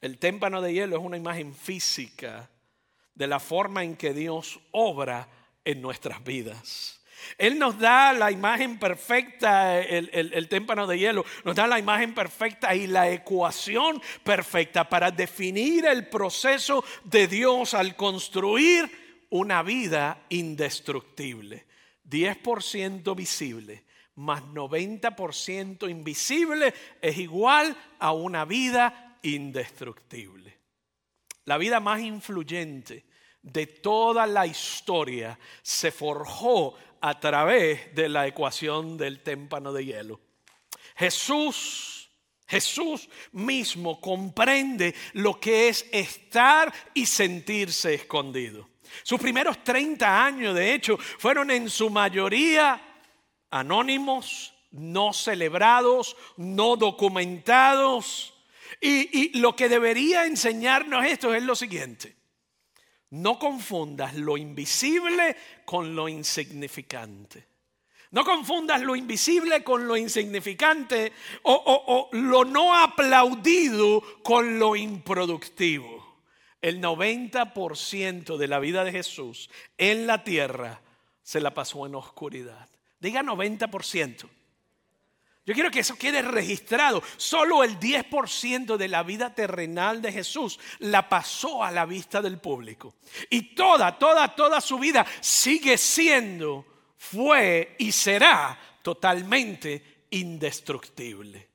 El 0.00 0.16
témpano 0.18 0.62
de 0.62 0.72
hielo 0.72 0.96
es 0.96 1.02
una 1.02 1.18
imagen 1.18 1.54
física 1.54 2.48
de 3.14 3.26
la 3.26 3.40
forma 3.40 3.84
en 3.84 3.96
que 3.96 4.14
Dios 4.14 4.58
obra 4.70 5.28
en 5.62 5.82
nuestras 5.82 6.24
vidas. 6.24 6.99
Él 7.38 7.58
nos 7.58 7.78
da 7.78 8.12
la 8.12 8.30
imagen 8.30 8.78
perfecta, 8.78 9.80
el, 9.80 10.48
témpano 10.48 10.86
de 10.86 10.98
hielo, 10.98 11.24
nos 11.44 11.54
da 11.54 11.66
la 11.66 11.78
imagen 11.78 12.14
perfecta 12.14 12.74
y 12.74 12.86
la 12.86 13.10
ecuación 13.10 14.00
perfecta 14.24 14.88
para 14.88 15.10
definir 15.10 15.86
el 15.86 16.08
proceso 16.08 16.84
de 17.04 17.26
Dios 17.26 17.74
al 17.74 17.96
construir 17.96 19.26
una 19.30 19.62
vida 19.62 20.22
indestructible. 20.28 21.66
10% 22.08 23.14
visible 23.14 23.84
más 24.20 24.42
90% 24.42 25.90
invisible 25.90 26.74
es 27.00 27.18
igual 27.18 27.76
a 27.98 28.12
una 28.12 28.44
vida 28.44 29.18
indestructible. 29.22 30.58
La 31.46 31.56
vida 31.58 31.80
más 31.80 32.00
influyente 32.00 33.06
de 33.42 33.66
toda 33.66 34.26
la 34.26 34.46
historia 34.46 35.38
se 35.62 35.90
forjó 35.90 36.74
a 37.00 37.18
través 37.18 37.94
de 37.94 38.08
la 38.08 38.26
ecuación 38.26 38.96
del 38.96 39.22
témpano 39.22 39.72
de 39.72 39.84
hielo. 39.84 40.20
Jesús, 40.96 42.10
Jesús 42.46 43.08
mismo 43.32 44.00
comprende 44.00 44.94
lo 45.14 45.40
que 45.40 45.68
es 45.68 45.86
estar 45.92 46.72
y 46.94 47.06
sentirse 47.06 47.94
escondido. 47.94 48.68
Sus 49.02 49.20
primeros 49.20 49.62
30 49.64 50.24
años, 50.24 50.54
de 50.54 50.74
hecho, 50.74 50.98
fueron 50.98 51.50
en 51.50 51.70
su 51.70 51.90
mayoría 51.90 52.80
anónimos, 53.50 54.52
no 54.72 55.12
celebrados, 55.12 56.16
no 56.36 56.76
documentados. 56.76 58.34
Y, 58.80 59.18
y, 59.18 59.38
lo 59.38 59.54
que 59.56 59.68
debería 59.68 60.26
enseñarnos 60.26 61.04
esto 61.04 61.34
es 61.34 61.42
lo 61.42 61.54
siguiente. 61.54 62.16
No 63.10 63.38
confundas 63.38 64.14
lo 64.14 64.36
invisible 64.36 65.36
con 65.64 65.94
lo 65.94 66.08
insignificante. 66.08 67.50
No 68.12 68.24
confundas 68.24 68.80
lo 68.82 68.96
invisible 68.96 69.62
con 69.62 69.86
lo 69.86 69.96
insignificante 69.96 71.12
o, 71.42 72.08
lo 72.12 72.44
no 72.44 72.74
aplaudido 72.74 74.02
con 74.22 74.58
lo 74.58 74.74
improductivo. 74.74 76.00
El 76.60 76.80
90% 76.80 78.36
de 78.36 78.48
la 78.48 78.58
vida 78.58 78.84
de 78.84 78.92
Jesús 78.92 79.48
en 79.78 80.06
la 80.06 80.24
tierra 80.24 80.82
se 81.22 81.40
la 81.40 81.54
pasó 81.54 81.86
en 81.86 81.94
oscuridad. 81.94 82.68
Diga 82.98 83.22
90%. 83.22 84.28
Yo 85.50 85.54
quiero 85.54 85.72
que 85.72 85.80
eso 85.80 85.96
quede 85.96 86.22
registrado. 86.22 87.02
Solo 87.16 87.64
el 87.64 87.80
10% 87.80 88.76
de 88.76 88.86
la 88.86 89.02
vida 89.02 89.34
terrenal 89.34 90.00
de 90.00 90.12
Jesús 90.12 90.60
la 90.78 91.08
pasó 91.08 91.64
a 91.64 91.72
la 91.72 91.86
vista 91.86 92.22
del 92.22 92.38
público. 92.38 92.94
Y 93.28 93.52
toda, 93.56 93.98
toda, 93.98 94.32
toda 94.36 94.60
su 94.60 94.78
vida 94.78 95.04
sigue 95.20 95.76
siendo, 95.76 96.92
fue 96.96 97.74
y 97.80 97.90
será 97.90 98.56
totalmente 98.80 100.04
indestructible. 100.10 101.50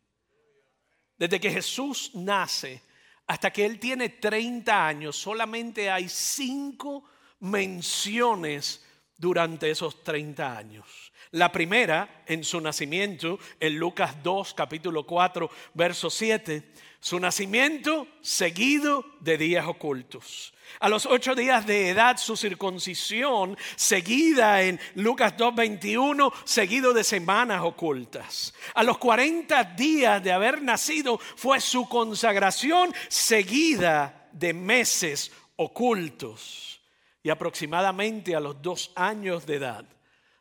Desde 1.17 1.39
que 1.39 1.51
Jesús 1.51 2.11
nace 2.15 2.81
hasta 3.27 3.53
que 3.53 3.63
Él 3.63 3.79
tiene 3.79 4.09
30 4.09 4.87
años, 4.87 5.15
solamente 5.15 5.89
hay 5.89 6.09
cinco 6.09 7.05
menciones 7.39 8.83
durante 9.15 9.71
esos 9.71 10.03
30 10.03 10.57
años. 10.57 11.13
La 11.35 11.51
primera 11.51 12.23
en 12.27 12.45
su 12.45 12.61
nacimiento, 12.61 13.39
en 13.59 13.77
Lucas 13.77 14.23
2, 14.23 14.53
capítulo 14.53 15.05
4, 15.05 15.49
verso 15.73 16.09
7. 16.09 16.71
Su 17.01 17.19
nacimiento 17.19 18.07
seguido 18.21 19.03
de 19.19 19.37
días 19.37 19.67
ocultos. 19.67 20.53
A 20.79 20.87
los 20.87 21.05
ocho 21.05 21.35
días 21.35 21.67
de 21.67 21.89
edad, 21.89 22.15
su 22.15 22.37
circuncisión, 22.37 23.57
seguida 23.75 24.61
en 24.61 24.79
Lucas 24.93 25.35
2.21, 25.35 26.31
seguido 26.45 26.93
de 26.93 27.03
semanas 27.03 27.63
ocultas. 27.63 28.53
A 28.73 28.83
los 28.83 28.97
40 28.97 29.61
días 29.75 30.23
de 30.23 30.31
haber 30.31 30.61
nacido 30.61 31.17
fue 31.17 31.59
su 31.59 31.89
consagración, 31.89 32.93
seguida 33.09 34.29
de 34.31 34.53
meses 34.53 35.33
ocultos. 35.57 36.79
Y 37.21 37.29
aproximadamente 37.29 38.37
a 38.37 38.39
los 38.39 38.61
dos 38.61 38.93
años 38.95 39.45
de 39.45 39.55
edad, 39.55 39.94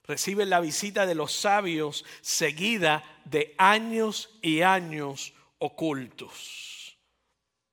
recibe 0.05 0.47
la 0.47 0.61
visita 0.61 1.07
de 1.07 1.15
los 1.15 1.33
sabios 1.33 2.05
seguida 2.21 3.03
de 3.25 3.55
años 3.59 4.39
y 4.43 4.63
años 4.63 5.35
ocultos. 5.59 6.97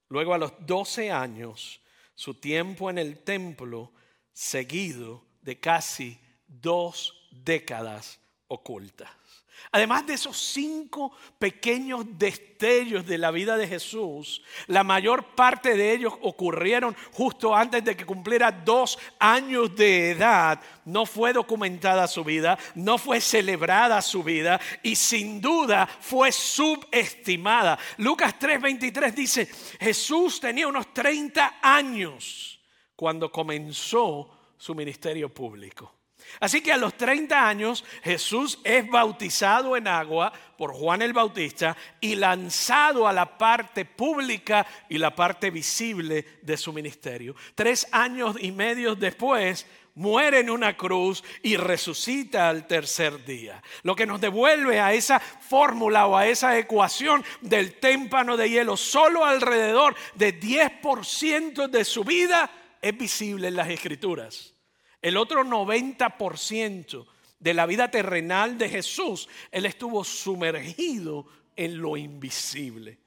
Luego 0.08 0.34
a 0.34 0.38
los 0.38 0.54
12 0.66 1.12
años, 1.12 1.82
su 2.16 2.36
tiempo 2.36 2.90
en 2.90 2.98
el 2.98 3.24
templo 3.24 3.92
seguido 4.34 5.26
de 5.42 5.60
casi 5.60 6.20
dos 6.48 7.28
décadas 7.32 8.20
ocultas. 8.48 9.21
Además 9.72 10.06
de 10.08 10.14
esos 10.14 10.38
cinco 10.38 11.12
pequeños 11.38 12.06
destellos 12.18 13.06
de 13.06 13.18
la 13.18 13.32
vida 13.32 13.58
de 13.58 13.68
Jesús, 13.68 14.42
la 14.68 14.84
mayor 14.84 15.36
parte 15.36 15.76
de 15.76 15.94
ellos 15.94 16.14
ocurrieron 16.22 16.96
justo 17.14 17.56
antes 17.56 17.84
de 17.84 17.96
que 17.96 18.06
cumpliera 18.06 18.52
dos 18.52 18.98
años 19.20 19.76
de 19.76 20.12
edad. 20.12 20.60
No 20.86 21.06
fue 21.06 21.34
documentada 21.34 22.08
su 22.08 22.24
vida, 22.24 22.58
no 22.76 22.98
fue 22.98 23.22
celebrada 23.22 24.02
su 24.02 24.24
vida 24.24 24.60
y 24.84 24.96
sin 24.96 25.40
duda 25.40 25.88
fue 25.88 26.32
subestimada. 26.32 27.78
Lucas 27.98 28.36
3:23 28.40 29.14
dice, 29.14 29.50
Jesús 29.80 30.40
tenía 30.40 30.68
unos 30.68 30.94
30 30.94 31.60
años 31.62 32.60
cuando 32.96 33.32
comenzó 33.32 34.54
su 34.58 34.76
ministerio 34.76 35.34
público. 35.34 36.01
Así 36.40 36.62
que 36.62 36.72
a 36.72 36.78
los 36.78 36.96
30 36.96 37.48
años 37.48 37.84
Jesús 38.04 38.60
es 38.64 38.88
bautizado 38.90 39.76
en 39.76 39.88
agua 39.88 40.32
por 40.58 40.74
Juan 40.74 41.02
el 41.02 41.14
Bautista 41.14 41.76
y 42.00 42.16
lanzado 42.16 43.08
a 43.08 43.14
la 43.14 43.38
parte 43.38 43.86
pública 43.86 44.66
y 44.90 44.98
la 44.98 45.16
parte 45.16 45.50
visible 45.50 46.40
de 46.42 46.58
su 46.58 46.72
ministerio. 46.72 47.36
Tres 47.56 47.88
años 47.92 48.36
y 48.40 48.52
medio 48.52 48.96
después 48.96 49.66
muere 49.96 50.40
en 50.40 50.50
una 50.50 50.78
cruz 50.78 51.24
y 51.42 51.58
resucita 51.58 52.50
al 52.50 52.68
tercer 52.68 53.26
día. 53.26 53.62
Lo 53.84 53.96
que 53.96 54.06
nos 54.06 54.22
devuelve 54.22 54.80
a 54.80 54.94
esa 54.94 55.20
fórmula 55.20 56.08
o 56.08 56.16
a 56.16 56.28
esa 56.28 56.58
ecuación 56.58 57.24
del 57.42 57.80
témpano 57.80 58.38
de 58.38 58.50
hielo, 58.50 58.78
solo 58.78 59.26
alrededor 59.26 59.96
de 60.16 60.40
10% 60.40 61.68
de 61.68 61.86
su 61.86 62.04
vida 62.04 62.50
es 62.82 62.98
visible 62.98 63.50
en 63.50 63.56
las 63.56 63.70
escrituras. 63.70 64.54
El 65.02 65.18
otro 65.18 65.44
90% 65.44 67.08
de 67.40 67.54
la 67.54 67.66
vida 67.66 67.90
terrenal 67.90 68.58
de 68.58 68.70
Jesús, 68.70 69.28
Él 69.52 69.66
estuvo 69.66 70.04
sumergido 70.04 71.26
en 71.56 71.80
lo 71.80 71.98
invisible. 71.98 73.00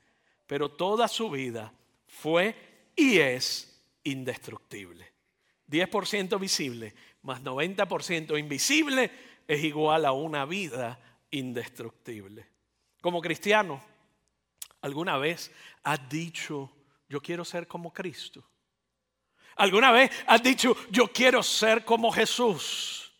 Pero 0.46 0.70
toda 0.70 1.08
su 1.08 1.30
vida 1.30 1.72
fue 2.06 2.54
y 2.96 3.18
es 3.18 3.80
indestructible. 4.02 5.12
10% 5.68 6.38
visible 6.38 6.94
más 7.24 7.42
90% 7.42 8.38
invisible 8.38 9.10
es 9.48 9.64
igual 9.64 10.04
a 10.04 10.12
una 10.12 10.44
vida 10.44 11.00
indestructible. 11.30 12.46
Como 13.00 13.20
cristiano, 13.20 13.82
¿alguna 14.82 15.16
vez 15.16 15.50
has 15.82 16.06
dicho, 16.08 16.70
yo 17.08 17.20
quiero 17.20 17.44
ser 17.44 17.66
como 17.66 17.92
Cristo? 17.92 18.44
¿Alguna 19.56 19.92
vez 19.92 20.10
has 20.26 20.42
dicho, 20.42 20.76
yo 20.90 21.08
quiero 21.08 21.42
ser 21.42 21.84
como 21.84 22.10
Jesús? 22.12 23.12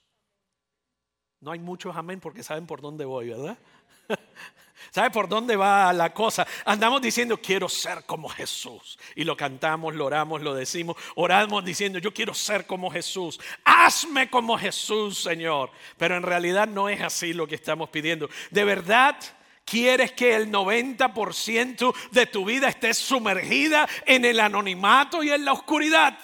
No 1.40 1.52
hay 1.52 1.58
muchos 1.58 1.94
amén 1.94 2.20
porque 2.20 2.42
saben 2.42 2.66
por 2.66 2.80
dónde 2.80 3.04
voy, 3.04 3.28
¿verdad? 3.28 3.58
¿Sabe 4.90 5.10
por 5.10 5.28
dónde 5.28 5.56
va 5.56 5.92
la 5.92 6.12
cosa? 6.12 6.46
Andamos 6.64 7.02
diciendo, 7.02 7.36
quiero 7.38 7.68
ser 7.68 8.04
como 8.04 8.28
Jesús. 8.28 8.98
Y 9.14 9.24
lo 9.24 9.36
cantamos, 9.36 9.94
lo 9.94 10.06
oramos, 10.06 10.42
lo 10.42 10.54
decimos. 10.54 10.96
Oramos 11.16 11.64
diciendo, 11.64 11.98
yo 11.98 12.14
quiero 12.14 12.34
ser 12.34 12.66
como 12.66 12.90
Jesús. 12.90 13.40
Hazme 13.64 14.30
como 14.30 14.56
Jesús, 14.58 15.18
Señor. 15.18 15.70
Pero 15.96 16.16
en 16.16 16.22
realidad 16.22 16.68
no 16.68 16.88
es 16.88 17.00
así 17.00 17.32
lo 17.32 17.46
que 17.46 17.56
estamos 17.56 17.90
pidiendo. 17.90 18.28
De 18.50 18.64
verdad, 18.64 19.16
¿Quieres 19.64 20.12
que 20.12 20.35
el 20.35 20.50
90% 20.50 21.94
de 22.11 22.26
tu 22.26 22.44
vida 22.44 22.68
esté 22.68 22.92
sumergida 22.92 23.88
en 24.04 24.25
el 24.25 24.40
anonimato 24.40 25.23
y 25.23 25.30
en 25.30 25.44
la 25.44 25.52
oscuridad? 25.52 26.18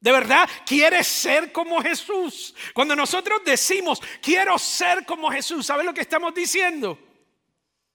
¿De 0.00 0.12
verdad 0.12 0.48
quieres 0.66 1.06
ser 1.06 1.52
como 1.52 1.80
Jesús? 1.80 2.54
Cuando 2.74 2.94
nosotros 2.94 3.40
decimos, 3.44 4.00
quiero 4.20 4.58
ser 4.58 5.04
como 5.04 5.30
Jesús, 5.30 5.66
¿sabes 5.66 5.84
lo 5.84 5.94
que 5.94 6.02
estamos 6.02 6.34
diciendo? 6.34 6.98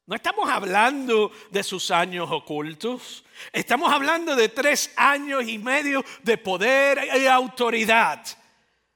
No 0.05 0.15
estamos 0.15 0.49
hablando 0.49 1.31
de 1.49 1.63
sus 1.63 1.91
años 1.91 2.29
ocultos. 2.29 3.23
Estamos 3.53 3.91
hablando 3.91 4.35
de 4.35 4.49
tres 4.49 4.91
años 4.97 5.47
y 5.47 5.57
medio 5.57 6.03
de 6.23 6.37
poder 6.37 7.09
y 7.17 7.25
autoridad 7.25 8.25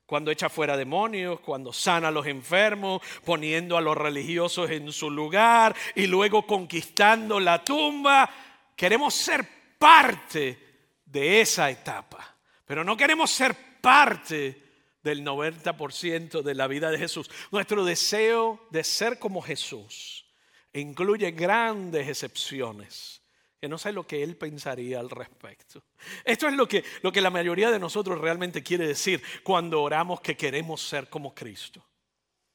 cuando 0.08 0.32
echa 0.32 0.50
fuera 0.50 0.78
demonios, 0.78 1.42
cuando 1.42 1.74
sana 1.74 2.08
a 2.08 2.12
los 2.12 2.26
enfermos, 2.26 3.02
poniendo 3.26 3.78
a 3.78 3.82
los 3.82 3.96
religiosos 3.96 4.72
en 4.72 4.92
su 4.94 5.12
lugar 5.12 5.76
y 5.96 6.08
luego 6.08 6.48
conquistando 6.48 7.42
la 7.42 7.62
tumba. 7.64 8.30
Queremos 8.76 9.14
ser 9.14 9.46
parte 9.78 10.58
de 11.06 11.42
esa 11.42 11.70
etapa, 11.70 12.38
pero 12.66 12.86
no 12.86 12.96
queremos 12.96 13.30
ser 13.30 13.54
parte 13.82 14.64
del 15.04 15.26
90% 15.26 16.42
de 16.42 16.56
la 16.56 16.68
vida 16.68 16.90
de 16.90 17.00
Jesús. 17.00 17.30
Nuestro 17.52 17.84
deseo 17.84 18.66
de 18.72 18.86
ser 18.86 19.20
como 19.20 19.42
Jesús 19.42 20.26
incluye 20.72 21.32
grandes 21.32 22.08
excepciones 22.08 23.17
que 23.60 23.68
no 23.68 23.78
sé 23.78 23.92
lo 23.92 24.06
que 24.06 24.24
él 24.24 24.36
pensaría 24.36 25.00
al 25.00 25.10
respecto. 25.10 25.84
Esto 26.24 26.48
es 26.48 26.54
lo 26.54 26.68
que, 26.68 26.84
lo 27.02 27.12
que 27.12 27.22
la 27.22 27.30
mayoría 27.30 27.72
de 27.72 27.80
nosotros 27.80 28.20
realmente 28.20 28.62
quiere 28.64 28.88
decir 28.88 29.22
cuando 29.44 29.82
oramos 29.82 30.22
que 30.22 30.38
queremos 30.38 30.82
ser 30.82 31.10
como 31.10 31.34
Cristo. 31.34 31.84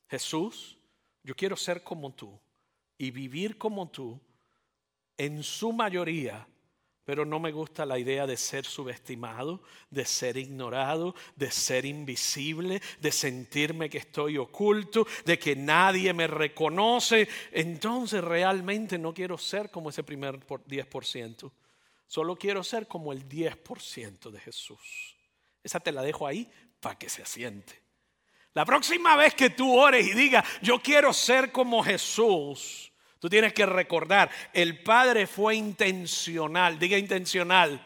Jesús, 0.08 0.78
yo 1.22 1.34
quiero 1.34 1.56
ser 1.56 1.82
como 1.82 2.12
tú 2.12 2.38
y 2.98 3.10
vivir 3.10 3.58
como 3.58 3.90
tú 3.90 4.20
en 5.16 5.42
su 5.42 5.72
mayoría 5.72 6.46
pero 7.04 7.24
no 7.24 7.40
me 7.40 7.50
gusta 7.50 7.84
la 7.84 7.98
idea 7.98 8.26
de 8.26 8.36
ser 8.36 8.64
subestimado, 8.64 9.62
de 9.90 10.04
ser 10.04 10.36
ignorado, 10.36 11.14
de 11.34 11.50
ser 11.50 11.84
invisible, 11.84 12.80
de 13.00 13.10
sentirme 13.10 13.90
que 13.90 13.98
estoy 13.98 14.38
oculto, 14.38 15.06
de 15.24 15.38
que 15.38 15.56
nadie 15.56 16.12
me 16.12 16.26
reconoce. 16.26 17.28
Entonces 17.50 18.22
realmente 18.22 18.98
no 18.98 19.12
quiero 19.12 19.36
ser 19.36 19.70
como 19.70 19.90
ese 19.90 20.04
primer 20.04 20.38
10%. 20.38 21.50
Solo 22.06 22.36
quiero 22.36 22.62
ser 22.62 22.86
como 22.86 23.12
el 23.12 23.28
10% 23.28 24.30
de 24.30 24.40
Jesús. 24.40 25.16
Esa 25.64 25.80
te 25.80 25.92
la 25.92 26.02
dejo 26.02 26.26
ahí 26.26 26.48
para 26.78 26.98
que 26.98 27.08
se 27.08 27.22
asiente. 27.22 27.80
La 28.54 28.64
próxima 28.66 29.16
vez 29.16 29.34
que 29.34 29.50
tú 29.50 29.78
ores 29.78 30.06
y 30.06 30.12
digas, 30.12 30.44
yo 30.60 30.80
quiero 30.80 31.12
ser 31.12 31.52
como 31.52 31.82
Jesús, 31.82 32.91
Tú 33.22 33.30
tienes 33.30 33.52
que 33.52 33.66
recordar, 33.66 34.32
el 34.52 34.82
Padre 34.82 35.28
fue 35.28 35.54
intencional, 35.54 36.76
diga 36.76 36.98
intencional. 36.98 37.80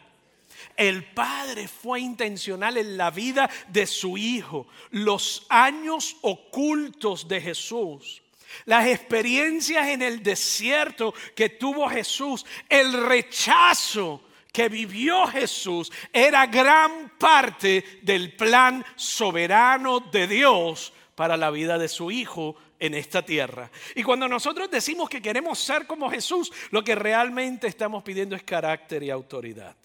El 0.74 1.04
Padre 1.12 1.68
fue 1.68 2.00
intencional 2.00 2.78
en 2.78 2.96
la 2.96 3.10
vida 3.10 3.50
de 3.68 3.86
su 3.86 4.16
Hijo, 4.16 4.66
los 4.92 5.44
años 5.50 6.16
ocultos 6.22 7.28
de 7.28 7.42
Jesús, 7.42 8.22
las 8.64 8.86
experiencias 8.86 9.88
en 9.88 10.00
el 10.00 10.22
desierto 10.22 11.12
que 11.34 11.50
tuvo 11.50 11.86
Jesús, 11.90 12.46
el 12.66 12.94
rechazo 13.06 14.22
que 14.50 14.70
vivió 14.70 15.26
Jesús 15.26 15.92
era 16.14 16.46
gran 16.46 17.12
parte 17.18 18.00
del 18.00 18.34
plan 18.34 18.82
soberano 18.94 20.00
de 20.00 20.26
Dios 20.28 20.94
para 21.14 21.36
la 21.36 21.50
vida 21.50 21.76
de 21.76 21.88
su 21.88 22.10
Hijo 22.10 22.56
en 22.78 22.94
esta 22.94 23.24
tierra. 23.24 23.70
Y 23.94 24.02
cuando 24.02 24.28
nosotros 24.28 24.70
decimos 24.70 25.08
que 25.08 25.22
queremos 25.22 25.58
ser 25.58 25.86
como 25.86 26.10
Jesús, 26.10 26.52
lo 26.70 26.82
que 26.82 26.94
realmente 26.94 27.66
estamos 27.66 28.02
pidiendo 28.02 28.36
es 28.36 28.42
carácter 28.42 29.02
y 29.02 29.10
autoridad. 29.10 29.76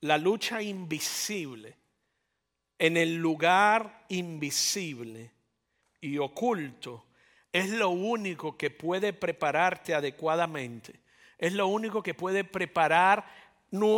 La 0.00 0.16
lucha 0.18 0.62
invisible 0.62 1.76
en 2.78 2.96
el 2.96 3.16
lugar 3.16 4.04
invisible 4.08 5.32
y 6.00 6.18
oculto 6.18 7.06
es 7.52 7.70
lo 7.70 7.90
único 7.90 8.56
que 8.56 8.70
puede 8.70 9.12
prepararte 9.12 9.94
adecuadamente. 9.94 11.00
Es 11.38 11.52
lo 11.52 11.66
único 11.66 12.02
que 12.02 12.14
puede 12.14 12.44
preparar 12.44 13.24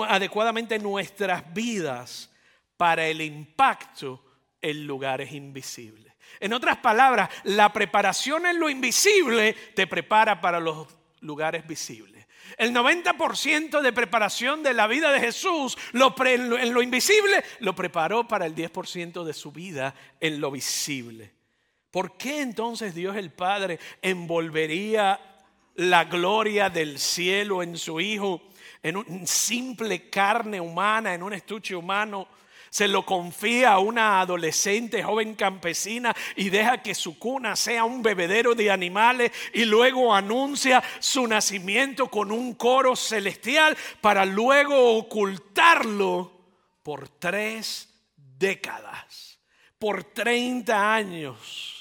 adecuadamente 0.08 0.78
nuestras 0.78 1.52
vidas 1.52 2.30
para 2.76 3.06
el 3.06 3.20
impacto 3.20 4.24
en 4.62 4.86
lugares 4.86 5.32
invisibles. 5.32 6.09
En 6.38 6.52
otras 6.52 6.78
palabras, 6.78 7.28
la 7.44 7.72
preparación 7.72 8.46
en 8.46 8.60
lo 8.60 8.70
invisible 8.70 9.54
te 9.74 9.86
prepara 9.86 10.40
para 10.40 10.60
los 10.60 10.86
lugares 11.20 11.66
visibles. 11.66 12.26
El 12.56 12.74
90% 12.74 13.80
de 13.80 13.92
preparación 13.92 14.62
de 14.62 14.74
la 14.74 14.86
vida 14.86 15.12
de 15.12 15.20
Jesús 15.20 15.76
en 15.92 16.74
lo 16.74 16.82
invisible 16.82 17.44
lo 17.60 17.74
preparó 17.74 18.26
para 18.26 18.46
el 18.46 18.54
10% 18.54 19.24
de 19.24 19.32
su 19.32 19.52
vida 19.52 19.94
en 20.20 20.40
lo 20.40 20.50
visible. 20.50 21.32
¿Por 21.90 22.16
qué 22.16 22.40
entonces 22.40 22.94
Dios 22.94 23.16
el 23.16 23.30
Padre 23.30 23.78
envolvería 24.02 25.20
la 25.76 26.04
gloria 26.04 26.70
del 26.70 26.98
cielo 26.98 27.62
en 27.62 27.76
su 27.76 28.00
Hijo, 28.00 28.42
en 28.82 28.96
un 28.96 29.26
simple 29.26 30.08
carne 30.08 30.60
humana, 30.60 31.14
en 31.14 31.22
un 31.22 31.32
estuche 31.32 31.74
humano? 31.74 32.28
Se 32.70 32.88
lo 32.88 33.04
confía 33.04 33.72
a 33.72 33.78
una 33.80 34.20
adolescente 34.20 35.02
joven 35.02 35.34
campesina 35.34 36.14
y 36.36 36.48
deja 36.48 36.82
que 36.82 36.94
su 36.94 37.18
cuna 37.18 37.56
sea 37.56 37.84
un 37.84 38.02
bebedero 38.02 38.54
de 38.54 38.70
animales 38.70 39.32
y 39.52 39.64
luego 39.64 40.14
anuncia 40.14 40.82
su 41.00 41.26
nacimiento 41.26 42.08
con 42.08 42.32
un 42.32 42.54
coro 42.54 42.96
celestial 42.96 43.76
para 44.00 44.24
luego 44.24 44.96
ocultarlo 44.96 46.32
por 46.82 47.08
tres 47.08 47.88
décadas, 48.16 49.38
por 49.78 50.04
30 50.04 50.94
años 50.94 51.79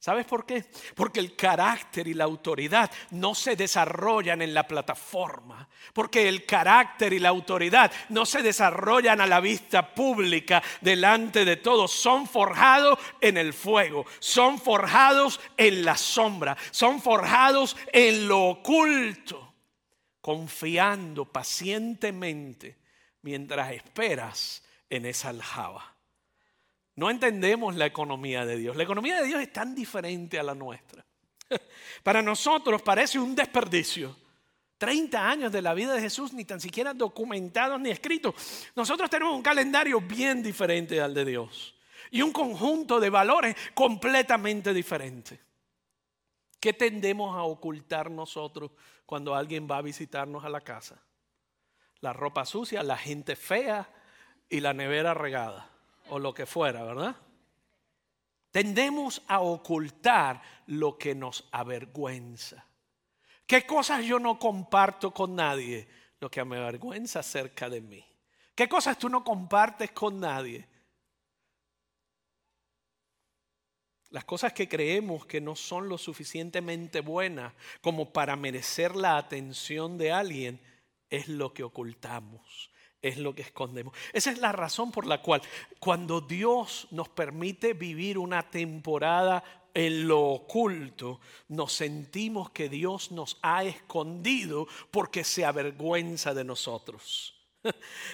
¿Sabes 0.00 0.24
por 0.24 0.46
qué? 0.46 0.64
Porque 0.94 1.20
el 1.20 1.36
carácter 1.36 2.08
y 2.08 2.14
la 2.14 2.24
autoridad 2.24 2.90
no 3.10 3.34
se 3.34 3.54
desarrollan 3.54 4.40
en 4.40 4.54
la 4.54 4.66
plataforma. 4.66 5.68
Porque 5.92 6.26
el 6.26 6.46
carácter 6.46 7.12
y 7.12 7.18
la 7.18 7.28
autoridad 7.28 7.92
no 8.08 8.24
se 8.24 8.40
desarrollan 8.40 9.20
a 9.20 9.26
la 9.26 9.40
vista 9.40 9.94
pública 9.94 10.62
delante 10.80 11.44
de 11.44 11.58
todos. 11.58 11.92
Son 11.92 12.26
forjados 12.26 12.98
en 13.20 13.36
el 13.36 13.52
fuego. 13.52 14.06
Son 14.20 14.58
forjados 14.58 15.38
en 15.58 15.84
la 15.84 15.98
sombra. 15.98 16.56
Son 16.70 17.02
forjados 17.02 17.76
en 17.92 18.26
lo 18.26 18.46
oculto. 18.46 19.52
Confiando 20.22 21.26
pacientemente 21.26 22.78
mientras 23.20 23.70
esperas 23.72 24.62
en 24.88 25.04
esa 25.04 25.28
aljaba. 25.28 25.89
No 26.96 27.10
entendemos 27.10 27.76
la 27.76 27.86
economía 27.86 28.44
de 28.44 28.56
Dios. 28.56 28.76
La 28.76 28.82
economía 28.82 29.20
de 29.20 29.26
Dios 29.26 29.40
es 29.40 29.52
tan 29.52 29.74
diferente 29.74 30.38
a 30.38 30.42
la 30.42 30.54
nuestra. 30.54 31.04
Para 32.02 32.22
nosotros 32.22 32.82
parece 32.82 33.18
un 33.18 33.34
desperdicio. 33.34 34.16
30 34.78 35.28
años 35.28 35.52
de 35.52 35.60
la 35.60 35.74
vida 35.74 35.92
de 35.92 36.00
Jesús 36.00 36.32
ni 36.32 36.46
tan 36.46 36.60
siquiera 36.60 36.94
documentados 36.94 37.78
ni 37.80 37.90
escritos. 37.90 38.34
Nosotros 38.74 39.10
tenemos 39.10 39.34
un 39.34 39.42
calendario 39.42 40.00
bien 40.00 40.42
diferente 40.42 41.00
al 41.00 41.12
de 41.12 41.26
Dios 41.26 41.74
y 42.10 42.22
un 42.22 42.32
conjunto 42.32 42.98
de 42.98 43.10
valores 43.10 43.54
completamente 43.74 44.72
diferente. 44.72 45.38
¿Qué 46.58 46.72
tendemos 46.72 47.36
a 47.36 47.42
ocultar 47.42 48.10
nosotros 48.10 48.70
cuando 49.04 49.34
alguien 49.34 49.68
va 49.70 49.78
a 49.78 49.82
visitarnos 49.82 50.44
a 50.44 50.48
la 50.48 50.62
casa? 50.62 51.02
La 52.00 52.14
ropa 52.14 52.46
sucia, 52.46 52.82
la 52.82 52.96
gente 52.96 53.36
fea 53.36 53.90
y 54.48 54.60
la 54.60 54.72
nevera 54.72 55.12
regada 55.12 55.69
o 56.10 56.18
lo 56.18 56.34
que 56.34 56.46
fuera, 56.46 56.84
¿verdad? 56.84 57.16
Tendemos 58.50 59.22
a 59.28 59.40
ocultar 59.40 60.42
lo 60.66 60.98
que 60.98 61.14
nos 61.14 61.48
avergüenza. 61.52 62.66
¿Qué 63.46 63.66
cosas 63.66 64.04
yo 64.04 64.18
no 64.18 64.38
comparto 64.38 65.12
con 65.12 65.34
nadie? 65.34 65.88
Lo 66.20 66.30
que 66.30 66.44
me 66.44 66.58
avergüenza 66.58 67.20
acerca 67.20 67.68
de 67.68 67.80
mí. 67.80 68.04
¿Qué 68.54 68.68
cosas 68.68 68.98
tú 68.98 69.08
no 69.08 69.24
compartes 69.24 69.92
con 69.92 70.20
nadie? 70.20 70.68
Las 74.10 74.24
cosas 74.24 74.52
que 74.52 74.68
creemos 74.68 75.24
que 75.24 75.40
no 75.40 75.54
son 75.54 75.88
lo 75.88 75.96
suficientemente 75.96 77.00
buenas 77.00 77.54
como 77.80 78.12
para 78.12 78.34
merecer 78.34 78.96
la 78.96 79.16
atención 79.16 79.98
de 79.98 80.10
alguien 80.10 80.60
es 81.08 81.28
lo 81.28 81.54
que 81.54 81.62
ocultamos, 81.62 82.69
es 83.02 83.18
lo 83.18 83.34
que 83.34 83.42
escondemos. 83.42 83.94
Esa 84.12 84.30
es 84.30 84.38
la 84.38 84.52
razón 84.52 84.90
por 84.90 85.06
la 85.06 85.22
cual 85.22 85.42
cuando 85.78 86.20
Dios 86.20 86.88
nos 86.90 87.08
permite 87.08 87.72
vivir 87.74 88.18
una 88.18 88.50
temporada 88.50 89.42
en 89.74 90.08
lo 90.08 90.20
oculto, 90.20 91.20
nos 91.48 91.72
sentimos 91.72 92.50
que 92.50 92.68
Dios 92.68 93.12
nos 93.12 93.38
ha 93.42 93.64
escondido 93.64 94.66
porque 94.90 95.24
se 95.24 95.44
avergüenza 95.44 96.34
de 96.34 96.44
nosotros. 96.44 97.39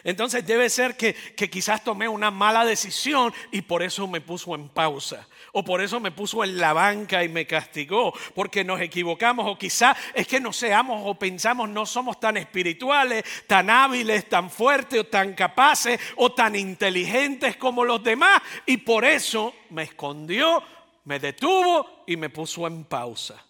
Entonces 0.05 0.47
debe 0.47 0.69
ser 0.71 0.97
que, 0.97 1.15
quizás 1.51 1.85
tomé 1.85 2.09
una 2.09 2.31
mala 2.31 2.65
decisión 2.65 3.33
y 3.53 3.63
por 3.63 3.83
eso 3.83 4.07
me 4.07 4.21
puso 4.21 4.55
en 4.55 4.69
pausa. 4.69 5.29
O 5.53 5.65
por 5.65 5.81
eso 5.81 6.01
me 6.01 6.11
puso 6.11 6.45
en 6.45 6.59
la 6.59 6.73
banca 6.73 7.25
y 7.25 7.29
me 7.29 7.47
castigó. 7.47 8.13
Porque 8.35 8.65
nos 8.65 8.81
equivocamos. 8.81 9.47
O 9.49 9.59
quizás 9.59 9.97
es 10.15 10.27
que 10.27 10.41
no 10.41 10.53
seamos 10.53 11.03
o 11.05 11.19
pensamos 11.19 11.69
no 11.69 11.87
somos 11.87 12.21
tan 12.21 12.37
espirituales, 12.37 13.25
tan 13.47 13.71
hábiles, 13.71 14.29
tan 14.29 14.51
fuertes 14.51 15.01
o 15.01 15.05
tan 15.05 15.35
capaces 15.35 15.99
o 16.17 16.33
tan 16.33 16.57
inteligentes 16.57 17.57
como 17.57 17.85
los 17.85 18.03
demás. 18.03 18.43
Y 18.67 18.79
por 18.79 19.05
eso 19.05 19.55
me 19.71 19.85
escondió, 19.85 20.63
me 21.05 21.19
detuvo 21.19 22.05
y 22.07 22.17
me 22.17 22.31
puso 22.31 22.67
en 22.67 22.85
pausa. 22.85 23.43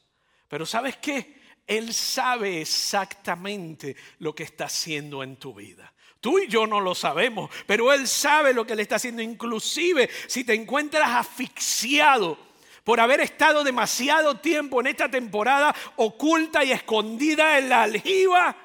Pero 0.48 0.64
¿sabes 0.64 0.96
qué? 0.98 1.35
Él 1.66 1.92
sabe 1.92 2.60
exactamente 2.60 3.96
lo 4.18 4.34
que 4.34 4.44
está 4.44 4.66
haciendo 4.66 5.22
en 5.22 5.36
tu 5.36 5.54
vida. 5.54 5.92
Tú 6.20 6.38
y 6.38 6.48
yo 6.48 6.66
no 6.66 6.80
lo 6.80 6.94
sabemos, 6.94 7.50
pero 7.66 7.92
Él 7.92 8.08
sabe 8.08 8.52
lo 8.52 8.66
que 8.66 8.74
le 8.74 8.82
está 8.82 8.96
haciendo. 8.96 9.22
Inclusive 9.22 10.08
si 10.26 10.44
te 10.44 10.54
encuentras 10.54 11.08
asfixiado 11.08 12.38
por 12.84 13.00
haber 13.00 13.20
estado 13.20 13.64
demasiado 13.64 14.36
tiempo 14.36 14.80
en 14.80 14.86
esta 14.86 15.10
temporada 15.10 15.74
oculta 15.96 16.64
y 16.64 16.72
escondida 16.72 17.58
en 17.58 17.68
la 17.68 17.82
aljiba, 17.82 18.56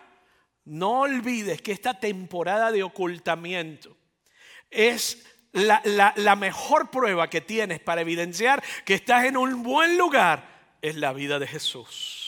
no 0.65 1.01
olvides 1.01 1.61
que 1.61 1.71
esta 1.71 1.99
temporada 1.99 2.71
de 2.71 2.83
ocultamiento 2.83 3.97
es 4.69 5.25
la, 5.53 6.35
mejor 6.35 6.91
prueba 6.91 7.29
que 7.29 7.41
tienes 7.41 7.79
para 7.79 8.01
evidenciar 8.01 8.63
que 8.85 8.93
estás 8.93 9.25
en 9.25 9.37
un 9.37 9.63
buen 9.63 9.97
lugar, 9.97 10.75
es 10.81 10.95
la 10.95 11.13
vida 11.13 11.39
de 11.39 11.47
Jesús. 11.47 12.20